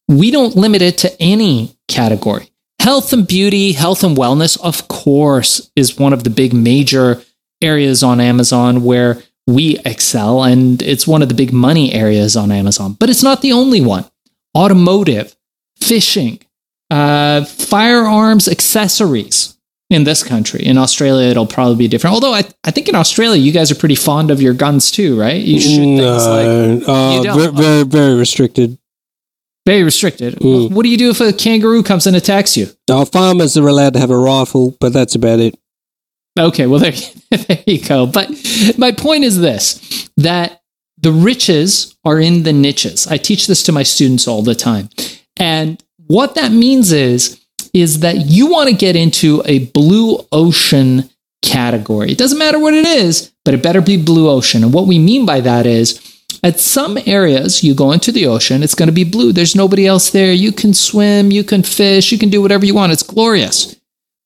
we 0.09 0.31
don't 0.31 0.57
limit 0.57 0.83
it 0.83 0.99
to 0.99 1.21
any 1.21 1.77
category. 1.89 2.51
Health 2.81 3.13
and 3.13 3.27
beauty, 3.27 3.73
health 3.73 4.03
and 4.03 4.17
wellness, 4.17 4.61
of 4.61 4.89
course, 4.89 5.71
is 5.77 5.99
one 5.99 6.13
of 6.13 6.25
the 6.25 6.31
big 6.31 6.53
major 6.53 7.23
areas 7.63 8.03
on 8.03 8.21
Amazon 8.21 8.83
where 8.83 9.23
we 9.47 9.79
excel. 9.85 10.43
And 10.43 10.83
it's 10.83 11.07
one 11.07 11.23
of 11.23 11.29
the 11.29 11.35
big 11.35 11.53
money 11.53 11.93
areas 11.93 12.37
on 12.37 12.51
Amazon, 12.51 12.95
but 12.95 13.09
it's 13.09 13.23
not 13.23 13.41
the 13.41 13.53
only 13.53 13.81
one. 13.81 14.05
Automotive, 14.57 15.35
fishing, 15.89 16.39
uh, 16.91 17.45
firearms 17.45 18.49
accessories. 18.49 19.57
in 19.91 20.05
this 20.05 20.23
country. 20.23 20.65
In 20.65 20.79
Australia, 20.79 21.29
it'll 21.29 21.47
probably 21.47 21.77
be 21.77 21.87
different. 21.87 22.15
Although 22.15 22.33
I, 22.33 22.45
I 22.65 22.71
think 22.71 22.89
in 22.89 22.95
Australia, 22.95 23.39
you 23.39 23.53
guys 23.53 23.71
are 23.71 23.75
pretty 23.75 23.95
fond 23.95 24.31
of 24.31 24.41
your 24.41 24.55
guns 24.55 24.91
too, 24.91 25.21
right? 25.21 25.37
You 25.37 25.61
shoot 25.61 25.99
things 25.99 26.27
like 26.27 26.47
No, 26.87 27.29
uh, 27.29 27.35
very, 27.37 27.53
very, 27.53 27.85
very 27.85 28.15
restricted. 28.15 28.79
very 29.67 29.83
restricted. 29.83 30.39
What 30.41 30.83
do 30.85 30.89
you 30.89 30.97
do 30.97 31.11
if 31.11 31.21
a 31.21 31.31
kangaroo 31.35 31.83
comes 31.83 32.07
and 32.07 32.17
attacks 32.17 32.57
you? 32.57 32.69
Our 32.91 33.05
farmers 33.05 33.55
are 33.59 33.69
allowed 33.69 33.93
to 33.93 34.01
have 34.01 34.11
a 34.11 34.17
rifle, 34.17 34.75
but 34.81 34.95
that's 34.95 35.15
about 35.15 35.41
it. 35.41 35.55
Okay, 36.41 36.67
well 36.67 36.81
there, 36.85 36.93
there 37.31 37.63
you 37.67 37.79
go. 37.85 38.07
But 38.07 38.31
my 38.79 38.93
point 38.93 39.25
is 39.25 39.39
this: 39.41 40.09
that 40.17 40.63
the 40.97 41.13
riches 41.13 41.95
are 42.03 42.19
in 42.19 42.45
the 42.45 42.53
niches. 42.55 43.07
I 43.09 43.19
teach 43.19 43.47
this 43.47 43.63
to 43.65 43.73
my 43.73 43.83
students 43.83 44.27
all 44.27 44.41
the 44.43 44.55
time, 44.55 44.89
and 45.37 45.83
what 46.07 46.35
that 46.35 46.53
means 46.53 46.93
is 46.93 47.39
is 47.73 48.01
that 48.01 48.27
you 48.27 48.51
want 48.51 48.69
to 48.69 48.75
get 48.75 48.97
into 48.97 49.43
a 49.47 49.61
blue 49.67 50.19
ocean 50.31 51.09
category. 51.41 52.13
It 52.13 52.19
doesn't 52.19 52.39
matter 52.39 52.59
what 52.59 52.75
it 52.75 52.87
is, 52.87 53.33
but 53.45 53.55
it 53.55 53.63
better 53.63 53.81
be 53.81 53.97
blue 53.97 54.29
ocean. 54.29 54.63
And 54.63 54.75
what 54.75 54.87
we 54.87 54.99
mean 54.99 55.27
by 55.27 55.41
that 55.41 55.67
is. 55.67 56.09
At 56.45 56.59
some 56.59 56.99
areas, 57.07 57.63
you 57.63 57.73
go 57.73 57.93
into 57.93 58.11
the 58.11 58.27
ocean, 58.27 58.65
it's 58.65 58.75
going 58.75 58.89
to 58.89 58.93
be 58.93 59.05
blue. 59.05 59.33
There's 59.33 59.55
nobody 59.55 59.87
else 59.87 60.11
there. 60.11 60.33
You 60.33 60.51
can 60.51 60.75
swim, 60.75 61.31
you 61.31 61.45
can 61.45 61.63
fish, 61.63 62.11
you 62.11 62.19
can 62.19 62.31
do 62.31 62.43
whatever 62.43 62.67
you 62.67 62.75
want. 62.75 62.91
It's 62.91 63.05
glorious. 63.05 63.77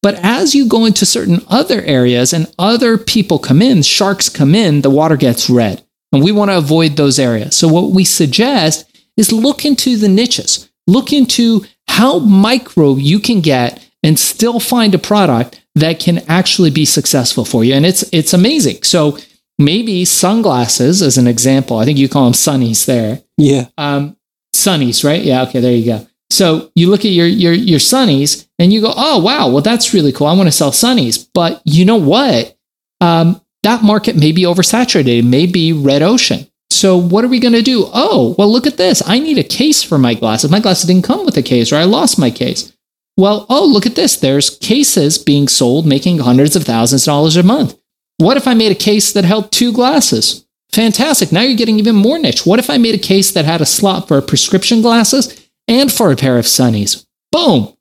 But 0.03 0.21
as 0.23 0.55
you 0.55 0.67
go 0.67 0.87
into 0.87 1.05
certain 1.05 1.43
other 1.49 1.83
areas 1.83 2.33
and 2.33 2.47
other 2.59 2.97
people 2.97 3.39
come 3.39 3.61
in, 3.61 3.83
sharks 3.83 4.29
come 4.31 4.55
in, 4.55 4.81
the 4.81 4.89
water 4.89 5.17
gets 5.17 5.51
red. 5.51 5.83
And 6.13 6.23
we 6.23 6.33
want 6.33 6.51
to 6.51 6.57
avoid 6.57 6.97
those 6.97 7.19
areas. 7.19 7.57
So, 7.57 7.69
what 7.69 7.91
we 7.91 8.05
suggest 8.05 8.89
is 9.17 9.33
look 9.33 9.65
into 9.65 9.97
the 9.97 10.09
niches, 10.09 10.71
look 10.87 11.13
into 11.13 11.65
how 11.89 12.19
micro 12.19 12.97
you 12.97 13.19
can 13.21 13.41
get 13.41 13.83
and 14.03 14.19
still 14.19 14.61
find 14.61 14.95
a 14.95 14.99
product 14.99 15.63
that 15.75 15.99
can 16.01 16.19
actually 16.29 16.71
be 16.71 16.85
successful 16.85 17.45
for 17.45 17.65
you. 17.65 17.75
And 17.75 17.85
it's, 17.87 18.05
it's 18.13 18.33
amazing. 18.33 18.83
So, 18.83 19.19
maybe 19.59 20.05
sunglasses, 20.05 21.01
as 21.03 21.17
an 21.17 21.27
example, 21.27 21.79
I 21.79 21.85
think 21.87 21.99
you 21.99 22.09
call 22.09 22.25
them 22.25 22.35
sunnies 22.35 22.85
there 22.85 23.23
Yeah. 23.39 23.69
um, 23.79 24.17
sunnies, 24.55 25.03
right? 25.03 25.23
Yeah, 25.23 25.43
okay, 25.45 25.61
there 25.61 25.73
you 25.73 25.85
go. 25.87 26.07
So 26.29 26.71
you 26.75 26.91
look 26.91 27.05
at 27.05 27.13
your 27.13 27.27
your 27.27 27.53
your 27.53 27.79
sunnies 27.79 28.47
and 28.59 28.73
you 28.73 28.81
go, 28.81 28.93
oh 28.97 29.19
wow, 29.23 29.49
well 29.49 29.63
that's 29.63 29.95
really 29.95 30.11
cool. 30.13 30.27
I 30.27 30.33
want 30.35 30.49
to 30.49 30.53
sell 30.53 30.73
sunnies, 30.73 31.27
but 31.33 31.63
you 31.65 31.85
know 31.85 31.97
what? 31.97 32.57
Um, 33.01 33.41
that 33.63 33.83
market 33.85 34.17
may 34.17 34.33
be 34.33 34.43
oversaturated. 34.43 35.21
It 35.21 35.25
may 35.25 35.47
be 35.47 35.73
red 35.73 36.03
ocean. 36.03 36.47
So 36.71 36.97
what 36.97 37.25
are 37.25 37.29
we 37.29 37.41
going 37.41 37.55
to 37.55 37.63
do? 37.63 37.87
Oh, 37.93 38.35
well 38.39 38.51
look 38.51 38.67
at 38.67 38.77
this. 38.77 39.03
I 39.07 39.19
need 39.19 39.39
a 39.39 39.45
case 39.45 39.83
for 39.83 39.99
my 39.99 40.15
glasses. 40.15 40.51
My 40.51 40.61
glasses 40.61 40.87
didn't 40.87 41.05
come 41.05 41.25
with 41.25 41.37
a 41.37 41.43
case, 41.43 41.73
or 41.73 41.77
I 41.77 41.85
lost 41.85 42.19
my 42.19 42.31
case. 42.31 42.73
Well, 43.17 43.47
oh 43.49 43.65
look 43.65 43.87
at 43.87 43.95
this. 43.95 44.17
There's 44.17 44.51
cases 44.59 45.17
being 45.17 45.49
sold, 45.49 45.87
making 45.87 46.19
hundreds 46.19 46.55
of 46.55 46.65
thousands 46.65 47.05
of 47.05 47.07
dollars 47.07 47.37
a 47.37 47.43
month. 47.43 47.79
What 48.19 48.37
if 48.37 48.47
I 48.47 48.55
made 48.55 48.73
a 48.73 48.77
case 48.77 49.13
that 49.13 49.25
held 49.25 49.53
two 49.53 49.73
glasses? 49.73 50.47
Fantastic. 50.73 51.33
Now 51.33 51.41
you're 51.41 51.57
getting 51.57 51.79
even 51.79 51.97
more 51.97 52.19
niche. 52.19 52.45
What 52.45 52.59
if 52.59 52.69
I 52.69 52.77
made 52.77 52.95
a 52.95 52.99
case 52.99 53.33
that 53.33 53.47
had 53.47 53.61
a 53.61 53.67
slot 53.67 54.09
for 54.09 54.21
prescription 54.21 54.83
glasses 54.83 55.49
and 55.67 55.91
for 55.91 56.13
a 56.13 56.17
pair 56.17 56.39
of 56.39 56.45
sunnies? 56.45 57.07
Boom. 57.33 57.75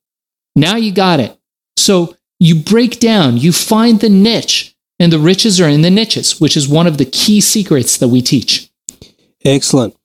Now 0.55 0.77
you 0.77 0.93
got 0.93 1.19
it. 1.19 1.37
So 1.77 2.15
you 2.39 2.55
break 2.55 2.99
down, 2.99 3.37
you 3.37 3.51
find 3.51 3.99
the 3.99 4.09
niche, 4.09 4.75
and 4.99 5.11
the 5.11 5.19
riches 5.19 5.59
are 5.59 5.67
in 5.67 5.81
the 5.81 5.91
niches, 5.91 6.39
which 6.39 6.55
is 6.55 6.67
one 6.69 6.87
of 6.87 6.97
the 6.97 7.05
key 7.05 7.41
secrets 7.41 7.97
that 7.97 8.07
we 8.07 8.21
teach. 8.21 8.64
Excellent. 9.45 9.95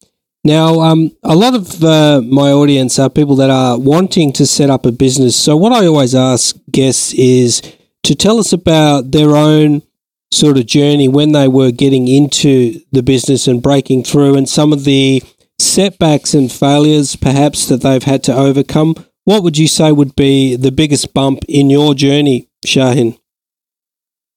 Now, 0.45 0.81
um, 0.81 1.11
a 1.23 1.35
lot 1.35 1.55
of 1.55 1.83
uh, 1.83 2.23
my 2.23 2.51
audience 2.53 2.99
are 2.99 3.11
people 3.11 3.37
that 3.37 3.51
are 3.51 3.79
wanting 3.79 4.33
to 4.35 4.47
set 4.47 4.71
up 4.71 4.87
a 4.87 4.93
business. 4.93 5.37
So, 5.37 5.57
what 5.57 5.73
I 5.73 5.87
always 5.87 6.15
ask 6.15 6.57
guests 6.71 7.13
is 7.15 7.63
to 8.05 8.15
tell 8.15 8.39
us 8.39 8.53
about 8.53 9.11
their 9.11 9.37
own 9.37 9.83
sort 10.33 10.57
of 10.57 10.67
journey 10.67 11.09
when 11.09 11.33
they 11.33 11.49
were 11.49 11.71
getting 11.73 12.09
into 12.09 12.81
the 12.93 13.03
business 13.03 13.47
and 13.49 13.63
breaking 13.63 14.05
through, 14.05 14.37
and 14.37 14.49
some 14.49 14.73
of 14.73 14.85
the 14.85 15.23
setbacks 15.59 16.33
and 16.33 16.51
failures 16.51 17.17
perhaps 17.17 17.67
that 17.67 17.83
they've 17.83 18.03
had 18.03 18.23
to 18.25 18.35
overcome. 18.35 18.95
What 19.25 19.43
would 19.43 19.59
you 19.59 19.69
say 19.69 19.93
would 19.93 20.17
be 20.17 20.57
the 20.57 20.73
biggest 20.73 21.13
bump 21.13 21.45
in 21.49 21.69
your 21.69 21.95
journey, 21.95 22.49
Shaahin? 22.67 23.19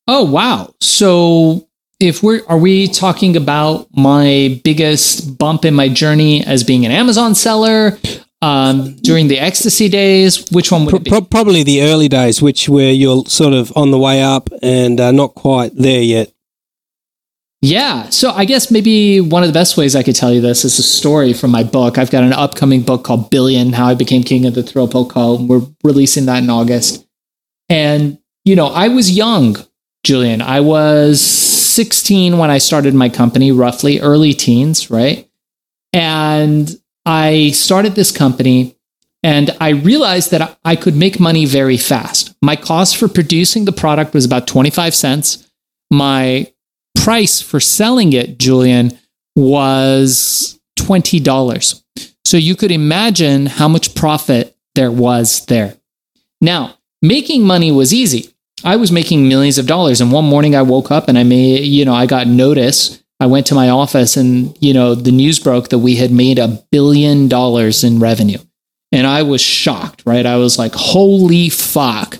Oh 0.07 0.23
wow. 0.25 0.73
So 0.81 1.69
if 2.03 2.21
we're 2.21 2.41
are 2.47 2.57
we 2.57 2.87
talking 2.87 3.35
about 3.37 3.87
my 3.95 4.59
biggest 4.63 5.37
bump 5.37 5.65
in 5.65 5.73
my 5.73 5.89
journey 5.89 6.43
as 6.45 6.63
being 6.63 6.85
an 6.85 6.91
Amazon 6.91 7.33
seller 7.35 7.97
um, 8.41 8.95
during 8.97 9.27
the 9.29 9.39
ecstasy 9.39 9.89
days? 9.89 10.45
Which 10.51 10.71
one 10.71 10.85
would 10.85 10.91
Pro- 10.91 10.99
it 10.99 11.03
be? 11.05 11.09
pro- 11.09 11.21
probably 11.21 11.63
the 11.63 11.83
early 11.83 12.09
days, 12.09 12.41
which 12.41 12.67
where 12.67 12.91
you're 12.91 13.25
sort 13.25 13.53
of 13.53 13.71
on 13.75 13.91
the 13.91 13.97
way 13.97 14.21
up 14.21 14.49
and 14.61 14.99
uh, 14.99 15.11
not 15.11 15.33
quite 15.35 15.71
there 15.75 16.01
yet. 16.01 16.29
Yeah. 17.61 18.09
So 18.09 18.31
I 18.31 18.43
guess 18.43 18.69
maybe 18.69 19.21
one 19.21 19.41
of 19.41 19.47
the 19.47 19.53
best 19.53 19.77
ways 19.77 19.95
I 19.95 20.03
could 20.03 20.17
tell 20.17 20.33
you 20.33 20.41
this 20.41 20.65
is 20.65 20.77
a 20.79 20.83
story 20.83 21.31
from 21.31 21.51
my 21.51 21.63
book. 21.63 21.97
I've 21.97 22.11
got 22.11 22.25
an 22.25 22.33
upcoming 22.33 22.81
book 22.81 23.05
called 23.05 23.29
Billion 23.29 23.71
How 23.71 23.87
I 23.87 23.93
Became 23.95 24.21
King 24.23 24.45
of 24.45 24.53
the 24.53 24.63
Thrill 24.63 24.89
Protocol. 24.89 25.47
We're 25.47 25.61
releasing 25.81 26.25
that 26.25 26.43
in 26.43 26.49
August. 26.49 27.07
And, 27.69 28.17
you 28.43 28.57
know, 28.57 28.67
I 28.67 28.89
was 28.89 29.11
young, 29.11 29.55
Julian. 30.03 30.41
I 30.41 30.59
was 30.59 31.52
16 31.73 32.37
when 32.37 32.49
I 32.51 32.57
started 32.57 32.93
my 32.93 33.09
company, 33.09 33.51
roughly 33.51 33.99
early 33.99 34.33
teens, 34.33 34.89
right? 34.89 35.29
And 35.91 36.69
I 37.05 37.51
started 37.51 37.95
this 37.95 38.11
company 38.11 38.75
and 39.23 39.55
I 39.61 39.69
realized 39.69 40.31
that 40.31 40.57
I 40.65 40.75
could 40.75 40.95
make 40.95 41.19
money 41.19 41.45
very 41.45 41.77
fast. 41.77 42.35
My 42.41 42.55
cost 42.55 42.97
for 42.97 43.07
producing 43.07 43.65
the 43.65 43.71
product 43.71 44.13
was 44.13 44.25
about 44.25 44.47
25 44.47 44.93
cents. 44.93 45.49
My 45.89 46.51
price 47.01 47.41
for 47.41 47.59
selling 47.59 48.13
it, 48.13 48.37
Julian, 48.37 48.97
was 49.35 50.59
$20. 50.79 51.83
So 52.25 52.37
you 52.37 52.55
could 52.55 52.71
imagine 52.71 53.45
how 53.45 53.67
much 53.67 53.95
profit 53.95 54.55
there 54.75 54.91
was 54.91 55.45
there. 55.45 55.75
Now, 56.41 56.77
making 57.01 57.43
money 57.43 57.71
was 57.71 57.93
easy. 57.93 58.32
I 58.63 58.75
was 58.75 58.91
making 58.91 59.27
millions 59.27 59.57
of 59.57 59.67
dollars. 59.67 60.01
And 60.01 60.11
one 60.11 60.25
morning 60.25 60.55
I 60.55 60.61
woke 60.61 60.91
up 60.91 61.07
and 61.07 61.17
I 61.17 61.23
made, 61.23 61.63
you 61.63 61.85
know, 61.85 61.93
I 61.93 62.05
got 62.05 62.27
notice. 62.27 63.03
I 63.19 63.25
went 63.25 63.45
to 63.47 63.55
my 63.55 63.69
office 63.69 64.17
and, 64.17 64.57
you 64.61 64.73
know, 64.73 64.95
the 64.95 65.11
news 65.11 65.39
broke 65.39 65.69
that 65.69 65.79
we 65.79 65.95
had 65.95 66.11
made 66.11 66.39
a 66.39 66.63
billion 66.71 67.27
dollars 67.27 67.83
in 67.83 67.99
revenue. 67.99 68.39
And 68.91 69.07
I 69.07 69.23
was 69.23 69.41
shocked, 69.41 70.03
right? 70.05 70.25
I 70.25 70.37
was 70.37 70.59
like, 70.59 70.73
holy 70.75 71.49
fuck, 71.49 72.17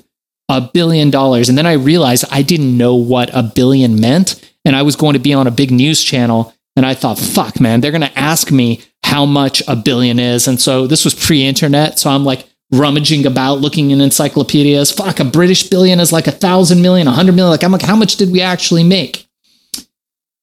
a 0.49 0.61
billion 0.61 1.09
dollars. 1.09 1.49
And 1.49 1.57
then 1.57 1.65
I 1.65 1.73
realized 1.73 2.25
I 2.31 2.41
didn't 2.41 2.77
know 2.77 2.95
what 2.95 3.29
a 3.33 3.43
billion 3.43 3.99
meant. 3.99 4.41
And 4.65 4.75
I 4.75 4.81
was 4.81 4.95
going 4.95 5.13
to 5.13 5.19
be 5.19 5.33
on 5.33 5.47
a 5.47 5.51
big 5.51 5.71
news 5.71 6.03
channel. 6.03 6.53
And 6.75 6.85
I 6.85 6.93
thought, 6.93 7.19
fuck, 7.19 7.59
man, 7.59 7.81
they're 7.81 7.91
going 7.91 8.01
to 8.01 8.19
ask 8.19 8.51
me 8.51 8.81
how 9.03 9.25
much 9.25 9.61
a 9.67 9.75
billion 9.75 10.19
is. 10.19 10.47
And 10.47 10.59
so 10.59 10.87
this 10.87 11.05
was 11.05 11.13
pre 11.13 11.43
internet. 11.43 11.99
So 11.99 12.09
I'm 12.09 12.23
like 12.23 12.47
rummaging 12.73 13.25
about 13.25 13.61
looking 13.61 13.91
in 13.91 14.01
encyclopedias. 14.01 14.91
Fuck, 14.91 15.19
a 15.19 15.25
British 15.25 15.69
billion 15.69 15.99
is 15.99 16.11
like 16.11 16.27
a 16.27 16.31
thousand 16.31 16.81
million, 16.81 17.07
a 17.07 17.11
hundred 17.11 17.35
million. 17.35 17.51
Like, 17.51 17.63
I'm 17.63 17.71
like, 17.71 17.83
how 17.83 17.95
much 17.95 18.17
did 18.17 18.31
we 18.31 18.41
actually 18.41 18.83
make? 18.83 19.27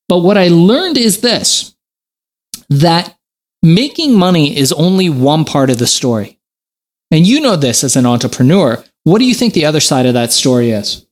But 0.08 0.20
what 0.20 0.38
I 0.38 0.48
learned 0.48 0.96
is 0.96 1.20
this 1.20 1.74
that 2.68 3.16
making 3.62 4.14
money 4.14 4.56
is 4.56 4.72
only 4.72 5.10
one 5.10 5.44
part 5.44 5.70
of 5.70 5.78
the 5.78 5.86
story. 5.86 6.38
And 7.10 7.26
you 7.26 7.40
know 7.40 7.56
this 7.56 7.82
as 7.82 7.96
an 7.96 8.06
entrepreneur. 8.06 8.82
What 9.04 9.18
do 9.18 9.24
you 9.24 9.34
think 9.34 9.54
the 9.54 9.66
other 9.66 9.80
side 9.80 10.06
of 10.06 10.14
that 10.14 10.32
story 10.32 10.70
is? 10.70 11.06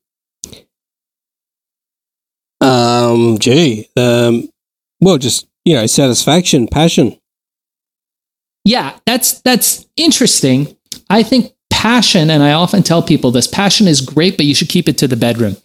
Um, 2.61 3.39
gee, 3.39 3.89
um, 3.97 4.49
well, 5.01 5.19
just 5.19 5.49
you 5.65 5.75
know, 5.75 5.87
satisfaction, 5.87 6.67
passion. 6.67 7.19
Yeah, 8.65 8.99
that's 9.07 9.41
that's 9.43 9.87
interesting. 9.97 10.78
I 11.11 11.23
think 11.23 11.55
passion, 11.71 12.31
and 12.31 12.43
I 12.43 12.53
often 12.53 12.83
tell 12.83 13.03
people 13.03 13.31
this 13.31 13.47
passion 13.47 13.87
is 13.87 14.01
great, 14.01 14.37
but 14.37 14.47
you 14.47 14.55
should 14.55 14.69
keep 14.69 14.89
it 14.89 14.99
to 14.99 15.09
the 15.09 15.17
bedroom 15.17 15.57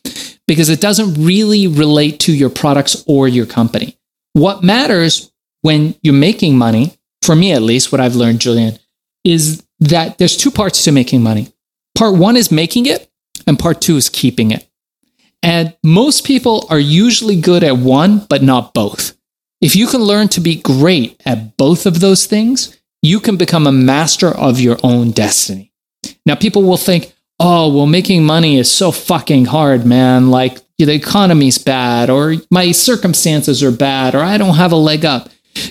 because 0.48 0.70
it 0.70 0.82
doesn't 0.82 1.24
really 1.24 1.68
relate 1.68 2.20
to 2.22 2.34
your 2.34 2.50
products 2.50 3.04
or 3.08 3.28
your 3.28 3.46
company. 3.46 3.98
What 4.34 4.64
matters 4.64 5.32
when 5.62 5.96
you're 6.02 6.14
making 6.14 6.58
money, 6.58 6.98
for 7.22 7.36
me 7.36 7.54
at 7.54 7.62
least, 7.62 7.92
what 7.92 8.02
I've 8.02 8.16
learned, 8.16 8.42
Julian, 8.42 8.78
is 9.24 9.66
that 9.80 10.18
there's 10.18 10.38
two 10.38 10.52
parts 10.52 10.84
to 10.84 10.92
making 10.92 11.24
money. 11.24 11.54
Part 11.98 12.16
one 12.16 12.36
is 12.36 12.52
making 12.52 12.86
it, 12.86 13.10
and 13.48 13.58
part 13.58 13.82
two 13.82 13.96
is 13.96 14.10
keeping 14.10 14.52
it. 14.52 14.68
And 15.42 15.76
most 15.84 16.26
people 16.26 16.68
are 16.70 16.80
usually 16.80 17.40
good 17.40 17.64
at 17.64 17.78
one, 17.78 18.26
but 18.30 18.44
not 18.44 18.74
both. 18.74 19.16
If 19.62 19.76
you 19.76 19.88
can 19.88 20.02
learn 20.02 20.28
to 20.30 20.42
be 20.42 20.62
great 20.62 21.22
at 21.26 21.58
both 21.58 21.86
of 21.86 22.00
those 22.00 22.26
things, 22.26 22.78
you 23.04 23.20
can 23.20 23.38
become 23.38 23.68
a 23.68 23.72
master 23.72 24.30
of 24.30 24.60
your 24.60 24.78
own 24.82 25.12
destiny. 25.12 25.72
Now, 26.26 26.36
people 26.36 26.64
will 26.64 26.78
think, 26.78 27.14
oh, 27.40 27.72
well, 27.72 27.86
making 27.86 28.26
money 28.26 28.58
is 28.58 28.72
so 28.72 28.92
fucking 28.92 29.46
hard, 29.46 29.86
man. 29.86 30.32
Like 30.32 30.60
the 30.80 30.90
economy's 30.94 31.58
bad, 31.58 32.10
or 32.10 32.36
my 32.50 32.72
circumstances 32.72 33.62
are 33.62 33.72
bad, 33.72 34.16
or 34.16 34.22
I 34.22 34.38
don't 34.38 34.56
have 34.56 34.72
a 34.72 34.78
leg 34.78 35.06
up. 35.06 35.30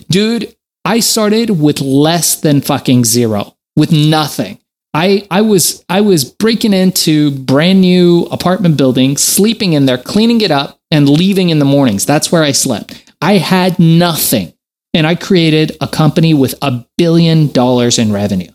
Dude, 0.09 0.55
I 0.85 1.01
started 1.01 1.51
with 1.61 1.81
less 1.81 2.41
than 2.41 2.61
fucking 2.61 3.05
zero, 3.05 3.57
with 3.77 3.91
nothing. 3.91 4.59
I, 4.95 5.27
I 5.31 5.41
was 5.41 5.83
I 5.89 6.03
was 6.03 6.25
breaking 6.25 6.75
into 6.75 7.31
brand 7.31 7.81
new 7.81 8.25
apartment 8.31 8.77
buildings, 8.77 9.23
sleeping 9.23 9.73
in 9.73 9.87
there, 9.87 9.97
cleaning 9.97 10.43
it 10.43 10.51
up, 10.51 10.79
and 10.91 11.09
leaving 11.09 11.49
in 11.49 11.59
the 11.59 11.65
mornings. 11.65 12.05
That's 12.05 12.31
where 12.31 12.43
I 12.43 12.53
slept. 12.53 13.03
I 13.23 13.39
had 13.39 13.79
nothing. 13.79 14.53
And 14.95 15.07
I 15.07 15.15
created 15.15 15.77
a 15.81 15.89
company 15.89 16.35
with 16.35 16.55
a 16.63 16.87
billion 16.99 17.51
dollars 17.51 17.99
in 17.99 18.13
revenue. 18.13 18.51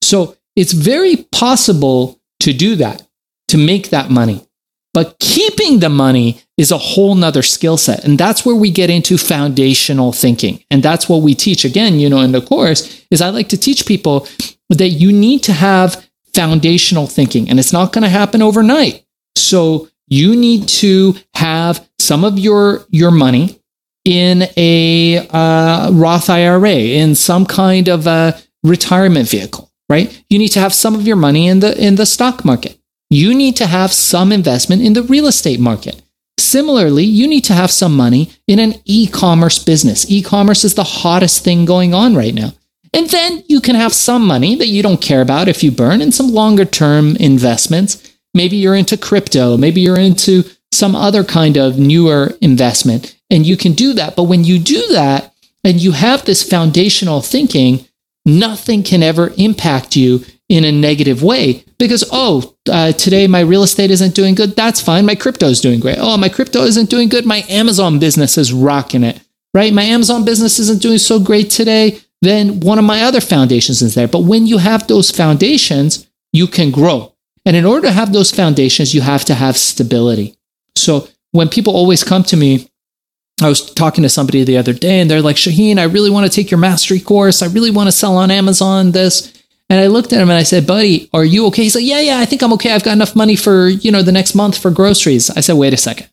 So 0.00 0.36
it's 0.56 0.72
very 0.72 1.16
possible 1.32 2.20
to 2.40 2.52
do 2.52 2.76
that, 2.76 3.06
to 3.48 3.58
make 3.58 3.90
that 3.90 4.10
money. 4.10 4.46
But 4.94 5.18
keeping 5.18 5.78
the 5.78 5.88
money 5.88 6.42
is 6.58 6.70
a 6.70 6.78
whole 6.78 7.14
nother 7.14 7.42
skill 7.42 7.78
set. 7.78 8.04
And 8.04 8.18
that's 8.18 8.44
where 8.44 8.54
we 8.54 8.70
get 8.70 8.90
into 8.90 9.16
foundational 9.16 10.12
thinking. 10.12 10.62
And 10.70 10.82
that's 10.82 11.08
what 11.08 11.22
we 11.22 11.34
teach 11.34 11.64
again, 11.64 11.98
you 11.98 12.10
know, 12.10 12.20
in 12.20 12.32
the 12.32 12.42
course 12.42 13.02
is 13.10 13.22
I 13.22 13.30
like 13.30 13.48
to 13.50 13.58
teach 13.58 13.86
people 13.86 14.28
that 14.68 14.88
you 14.88 15.12
need 15.12 15.42
to 15.44 15.52
have 15.52 16.06
foundational 16.34 17.06
thinking 17.06 17.48
and 17.48 17.58
it's 17.58 17.72
not 17.72 17.92
going 17.92 18.02
to 18.02 18.08
happen 18.08 18.42
overnight. 18.42 19.04
So 19.36 19.88
you 20.08 20.36
need 20.36 20.68
to 20.68 21.14
have 21.34 21.88
some 21.98 22.24
of 22.24 22.38
your, 22.38 22.84
your 22.90 23.10
money 23.10 23.61
in 24.04 24.44
a 24.56 25.26
uh, 25.28 25.90
Roth 25.92 26.28
IRA, 26.28 26.74
in 26.74 27.14
some 27.14 27.46
kind 27.46 27.88
of 27.88 28.06
a 28.06 28.38
retirement 28.62 29.28
vehicle, 29.28 29.70
right? 29.88 30.22
You 30.28 30.38
need 30.38 30.48
to 30.48 30.60
have 30.60 30.74
some 30.74 30.94
of 30.94 31.06
your 31.06 31.16
money 31.16 31.48
in 31.48 31.60
the 31.60 31.76
in 31.80 31.96
the 31.96 32.06
stock 32.06 32.44
market. 32.44 32.78
You 33.10 33.34
need 33.34 33.56
to 33.56 33.66
have 33.66 33.92
some 33.92 34.32
investment 34.32 34.82
in 34.82 34.94
the 34.94 35.02
real 35.02 35.26
estate 35.26 35.60
market. 35.60 36.02
Similarly, 36.38 37.04
you 37.04 37.28
need 37.28 37.44
to 37.44 37.54
have 37.54 37.70
some 37.70 37.94
money 37.94 38.30
in 38.46 38.58
an 38.58 38.74
e-commerce 38.84 39.62
business. 39.62 40.10
E-commerce 40.10 40.64
is 40.64 40.74
the 40.74 40.84
hottest 40.84 41.44
thing 41.44 41.64
going 41.64 41.94
on 41.94 42.14
right 42.14 42.34
now. 42.34 42.52
And 42.94 43.08
then 43.08 43.44
you 43.48 43.60
can 43.60 43.74
have 43.74 43.92
some 43.92 44.26
money 44.26 44.54
that 44.56 44.68
you 44.68 44.82
don't 44.82 45.00
care 45.00 45.22
about 45.22 45.48
if 45.48 45.62
you 45.62 45.70
burn 45.70 46.00
in 46.00 46.12
some 46.12 46.28
longer 46.28 46.64
term 46.64 47.16
investments. 47.16 48.16
Maybe 48.34 48.56
you're 48.56 48.74
into 48.74 48.96
crypto, 48.96 49.56
maybe 49.56 49.80
you're 49.82 49.98
into 49.98 50.44
some 50.72 50.96
other 50.96 51.22
kind 51.22 51.56
of 51.58 51.78
newer 51.78 52.32
investment 52.40 53.18
and 53.32 53.46
you 53.46 53.56
can 53.56 53.72
do 53.72 53.94
that. 53.94 54.14
But 54.14 54.24
when 54.24 54.44
you 54.44 54.58
do 54.58 54.86
that 54.88 55.34
and 55.64 55.80
you 55.80 55.92
have 55.92 56.24
this 56.24 56.48
foundational 56.48 57.22
thinking, 57.22 57.86
nothing 58.26 58.82
can 58.82 59.02
ever 59.02 59.32
impact 59.38 59.96
you 59.96 60.24
in 60.48 60.64
a 60.64 60.70
negative 60.70 61.22
way 61.22 61.64
because, 61.78 62.04
oh, 62.12 62.54
uh, 62.70 62.92
today 62.92 63.26
my 63.26 63.40
real 63.40 63.62
estate 63.62 63.90
isn't 63.90 64.14
doing 64.14 64.34
good. 64.34 64.54
That's 64.54 64.82
fine. 64.82 65.06
My 65.06 65.14
crypto 65.14 65.46
is 65.46 65.62
doing 65.62 65.80
great. 65.80 65.96
Oh, 65.98 66.18
my 66.18 66.28
crypto 66.28 66.60
isn't 66.60 66.90
doing 66.90 67.08
good. 67.08 67.24
My 67.24 67.42
Amazon 67.48 67.98
business 67.98 68.36
is 68.36 68.52
rocking 68.52 69.02
it, 69.02 69.18
right? 69.54 69.72
My 69.72 69.84
Amazon 69.84 70.26
business 70.26 70.58
isn't 70.58 70.82
doing 70.82 70.98
so 70.98 71.18
great 71.18 71.48
today. 71.48 72.00
Then 72.20 72.60
one 72.60 72.78
of 72.78 72.84
my 72.84 73.02
other 73.02 73.22
foundations 73.22 73.80
is 73.80 73.94
there. 73.94 74.06
But 74.06 74.24
when 74.24 74.46
you 74.46 74.58
have 74.58 74.86
those 74.86 75.10
foundations, 75.10 76.06
you 76.34 76.46
can 76.46 76.70
grow. 76.70 77.14
And 77.46 77.56
in 77.56 77.64
order 77.64 77.88
to 77.88 77.92
have 77.92 78.12
those 78.12 78.30
foundations, 78.30 78.94
you 78.94 79.00
have 79.00 79.24
to 79.24 79.34
have 79.34 79.56
stability. 79.56 80.36
So 80.76 81.08
when 81.32 81.48
people 81.48 81.74
always 81.74 82.04
come 82.04 82.22
to 82.24 82.36
me 82.36 82.68
I 83.40 83.48
was 83.48 83.72
talking 83.74 84.02
to 84.02 84.08
somebody 84.08 84.44
the 84.44 84.58
other 84.58 84.72
day 84.72 85.00
and 85.00 85.10
they're 85.10 85.22
like, 85.22 85.36
Shaahin, 85.36 85.78
I 85.78 85.84
really 85.84 86.10
want 86.10 86.30
to 86.30 86.32
take 86.34 86.50
your 86.50 86.60
mastery 86.60 87.00
course. 87.00 87.42
I 87.42 87.46
really 87.46 87.70
want 87.70 87.88
to 87.88 87.92
sell 87.92 88.16
on 88.16 88.30
Amazon 88.30 88.92
this. 88.92 89.32
And 89.68 89.80
I 89.80 89.86
looked 89.86 90.12
at 90.12 90.20
him 90.20 90.28
and 90.28 90.38
I 90.38 90.42
said, 90.42 90.66
buddy, 90.66 91.08
are 91.14 91.24
you 91.24 91.46
okay? 91.46 91.62
He's 91.62 91.74
like, 91.74 91.84
yeah, 91.84 92.00
yeah, 92.00 92.18
I 92.18 92.26
think 92.26 92.42
I'm 92.42 92.52
okay. 92.52 92.72
I've 92.72 92.84
got 92.84 92.92
enough 92.92 93.16
money 93.16 93.36
for, 93.36 93.68
you 93.68 93.90
know, 93.90 94.02
the 94.02 94.12
next 94.12 94.34
month 94.34 94.58
for 94.58 94.70
groceries. 94.70 95.30
I 95.30 95.40
said, 95.40 95.54
wait 95.54 95.72
a 95.72 95.78
second. 95.78 96.10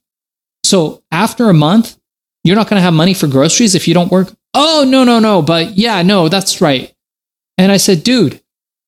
So 0.64 1.04
after 1.12 1.50
a 1.50 1.54
month, 1.54 2.00
you're 2.44 2.56
not 2.56 2.70
going 2.70 2.78
to 2.80 2.84
have 2.84 2.94
money 2.94 3.14
for 3.14 3.28
groceries 3.28 3.76
if 3.76 3.88
you 3.88 3.94
don't 3.94 4.12
work. 4.12 4.34
Oh, 4.54 4.86
no, 4.88 5.04
no, 5.04 5.20
no. 5.20 5.42
But 5.42 5.78
yeah, 5.78 6.02
no, 6.04 6.30
that's 6.30 6.62
right. 6.62 6.94
And 7.58 7.72
I 7.72 7.78
said, 7.78 8.04
dude, 8.04 8.42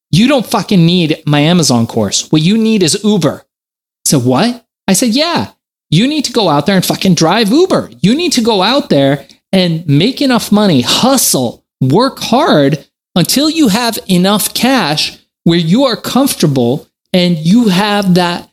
you 0.09 0.27
don't 0.27 0.45
fucking 0.45 0.85
need 0.85 1.21
my 1.25 1.41
Amazon 1.41 1.85
course. 1.85 2.31
What 2.31 2.41
you 2.41 2.57
need 2.57 2.81
is 2.81 3.03
Uber. 3.03 3.43
Said, 4.05 4.23
what? 4.23 4.65
I 4.87 4.93
said, 4.93 5.09
yeah. 5.09 5.51
You 5.91 6.07
need 6.07 6.25
to 6.25 6.33
go 6.33 6.49
out 6.49 6.65
there 6.65 6.75
and 6.75 6.85
fucking 6.85 7.15
drive 7.15 7.49
Uber. 7.49 7.91
You 7.99 8.15
need 8.15 8.31
to 8.33 8.41
go 8.41 8.61
out 8.61 8.89
there 8.89 9.27
and 9.51 9.85
make 9.87 10.21
enough 10.21 10.51
money, 10.51 10.81
hustle, 10.81 11.65
work 11.81 12.19
hard 12.19 12.87
until 13.15 13.49
you 13.49 13.67
have 13.67 13.99
enough 14.07 14.53
cash 14.53 15.19
where 15.43 15.59
you 15.59 15.83
are 15.83 15.97
comfortable 15.97 16.87
and 17.11 17.37
you 17.37 17.67
have 17.67 18.15
that 18.15 18.49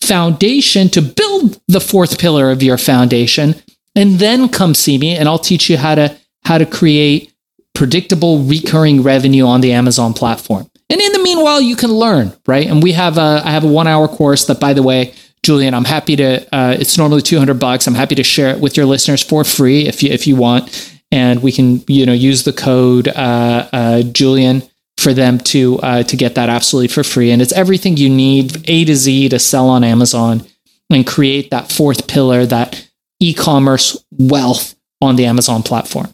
foundation 0.00 0.88
to 0.90 1.02
build 1.02 1.60
the 1.66 1.80
fourth 1.80 2.18
pillar 2.18 2.50
of 2.50 2.62
your 2.62 2.78
foundation 2.78 3.54
and 3.96 4.18
then 4.18 4.48
come 4.48 4.74
see 4.74 4.98
me 4.98 5.16
and 5.16 5.28
I'll 5.28 5.38
teach 5.38 5.68
you 5.68 5.76
how 5.76 5.94
to 5.94 6.16
how 6.44 6.58
to 6.58 6.66
create 6.66 7.32
predictable 7.74 8.44
recurring 8.44 9.02
revenue 9.02 9.46
on 9.46 9.60
the 9.60 9.72
Amazon 9.72 10.12
platform. 10.14 10.70
And 10.88 11.00
in 11.00 11.12
the 11.12 11.18
meanwhile 11.18 11.60
you 11.60 11.74
can 11.74 11.90
learn, 11.90 12.32
right? 12.46 12.66
And 12.66 12.82
we 12.82 12.92
have 12.92 13.18
a 13.18 13.42
I 13.44 13.50
have 13.50 13.64
a 13.64 13.68
1 13.68 13.86
hour 13.86 14.06
course 14.06 14.44
that 14.46 14.60
by 14.60 14.72
the 14.74 14.82
way 14.82 15.14
Julian, 15.46 15.74
I'm 15.74 15.84
happy 15.84 16.16
to. 16.16 16.44
Uh, 16.52 16.76
it's 16.76 16.98
normally 16.98 17.22
200 17.22 17.54
bucks. 17.60 17.86
I'm 17.86 17.94
happy 17.94 18.16
to 18.16 18.24
share 18.24 18.50
it 18.50 18.58
with 18.58 18.76
your 18.76 18.84
listeners 18.84 19.22
for 19.22 19.44
free 19.44 19.86
if 19.86 20.02
you 20.02 20.10
if 20.10 20.26
you 20.26 20.34
want, 20.34 20.92
and 21.12 21.40
we 21.40 21.52
can 21.52 21.84
you 21.86 22.04
know 22.04 22.12
use 22.12 22.42
the 22.42 22.52
code 22.52 23.06
uh, 23.06 23.68
uh, 23.72 24.02
Julian 24.02 24.64
for 24.98 25.14
them 25.14 25.38
to 25.38 25.78
uh, 25.84 26.02
to 26.02 26.16
get 26.16 26.34
that 26.34 26.48
absolutely 26.48 26.88
for 26.88 27.04
free. 27.04 27.30
And 27.30 27.40
it's 27.40 27.52
everything 27.52 27.96
you 27.96 28.10
need 28.10 28.68
A 28.68 28.84
to 28.86 28.96
Z 28.96 29.28
to 29.28 29.38
sell 29.38 29.68
on 29.68 29.84
Amazon 29.84 30.44
and 30.90 31.06
create 31.06 31.52
that 31.52 31.70
fourth 31.70 32.08
pillar, 32.08 32.44
that 32.44 32.84
e-commerce 33.20 34.04
wealth 34.18 34.74
on 35.00 35.14
the 35.14 35.26
Amazon 35.26 35.62
platform. 35.62 36.12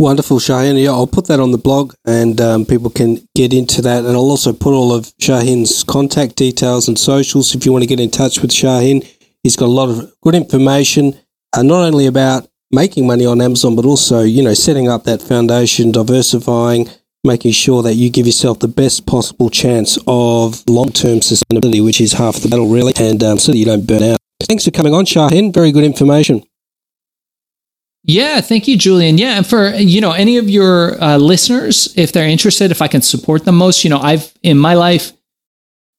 Wonderful, 0.00 0.38
Shaahin. 0.38 0.82
Yeah, 0.82 0.92
I'll 0.92 1.06
put 1.06 1.26
that 1.26 1.40
on 1.40 1.50
the 1.50 1.58
blog 1.58 1.92
and 2.06 2.40
um, 2.40 2.64
people 2.64 2.88
can 2.88 3.18
get 3.36 3.52
into 3.52 3.82
that. 3.82 3.98
And 4.06 4.16
I'll 4.16 4.30
also 4.30 4.54
put 4.54 4.72
all 4.72 4.94
of 4.94 5.12
Shaahin's 5.20 5.84
contact 5.84 6.36
details 6.36 6.88
and 6.88 6.98
socials 6.98 7.54
if 7.54 7.66
you 7.66 7.72
want 7.72 7.82
to 7.82 7.86
get 7.86 8.00
in 8.00 8.10
touch 8.10 8.40
with 8.40 8.50
Shaahin. 8.50 9.06
He's 9.42 9.56
got 9.56 9.66
a 9.66 9.76
lot 9.80 9.90
of 9.90 10.10
good 10.22 10.34
information, 10.34 11.20
uh, 11.52 11.62
not 11.62 11.82
only 11.82 12.06
about 12.06 12.48
making 12.70 13.06
money 13.06 13.26
on 13.26 13.42
Amazon, 13.42 13.76
but 13.76 13.84
also, 13.84 14.22
you 14.22 14.42
know, 14.42 14.54
setting 14.54 14.88
up 14.88 15.04
that 15.04 15.20
foundation, 15.20 15.92
diversifying, 15.92 16.88
making 17.22 17.52
sure 17.52 17.82
that 17.82 17.96
you 17.96 18.08
give 18.08 18.24
yourself 18.24 18.60
the 18.60 18.68
best 18.68 19.04
possible 19.04 19.50
chance 19.50 19.98
of 20.06 20.66
long 20.66 20.92
term 20.92 21.20
sustainability, 21.20 21.84
which 21.84 22.00
is 22.00 22.14
half 22.14 22.36
the 22.36 22.48
battle, 22.48 22.70
really, 22.70 22.94
and 22.98 23.22
um, 23.22 23.38
so 23.38 23.52
that 23.52 23.58
you 23.58 23.66
don't 23.66 23.86
burn 23.86 24.02
out. 24.02 24.18
Thanks 24.44 24.64
for 24.64 24.70
coming 24.70 24.94
on, 24.94 25.04
Shaahin. 25.04 25.52
Very 25.52 25.72
good 25.72 25.84
information. 25.84 26.42
Yeah, 28.04 28.40
thank 28.40 28.66
you, 28.66 28.76
Julian. 28.78 29.18
Yeah, 29.18 29.36
and 29.36 29.46
for 29.46 29.70
you 29.74 30.00
know 30.00 30.12
any 30.12 30.38
of 30.38 30.48
your 30.48 31.02
uh, 31.02 31.18
listeners, 31.18 31.92
if 31.96 32.12
they're 32.12 32.28
interested, 32.28 32.70
if 32.70 32.80
I 32.80 32.88
can 32.88 33.02
support 33.02 33.44
them 33.44 33.56
most, 33.56 33.84
you 33.84 33.90
know, 33.90 34.00
I've 34.00 34.32
in 34.42 34.58
my 34.58 34.74
life, 34.74 35.12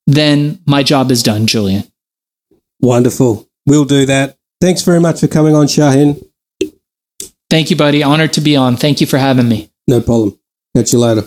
then 0.08 0.60
my 0.66 0.84
job 0.84 1.10
is 1.10 1.24
done, 1.24 1.48
Julian. 1.48 1.86
Wonderful. 2.82 3.48
We'll 3.66 3.86
do 3.86 4.06
that. 4.08 4.38
Thanks 4.60 4.82
very 4.82 5.00
much 5.00 5.22
for 5.22 5.30
coming 5.30 5.56
on, 5.56 5.68
Shaahin. 5.68 6.22
Thank 7.50 7.70
you, 7.70 7.78
buddy. 7.78 8.04
Honored 8.04 8.34
to 8.34 8.42
be 8.42 8.58
on. 8.58 8.76
Thank 8.76 9.00
you 9.00 9.08
for 9.08 9.18
having 9.18 9.48
me. 9.48 9.72
No 9.88 10.02
problem. 10.02 10.38
Catch 10.76 10.92
you 10.92 11.00
later. 11.00 11.24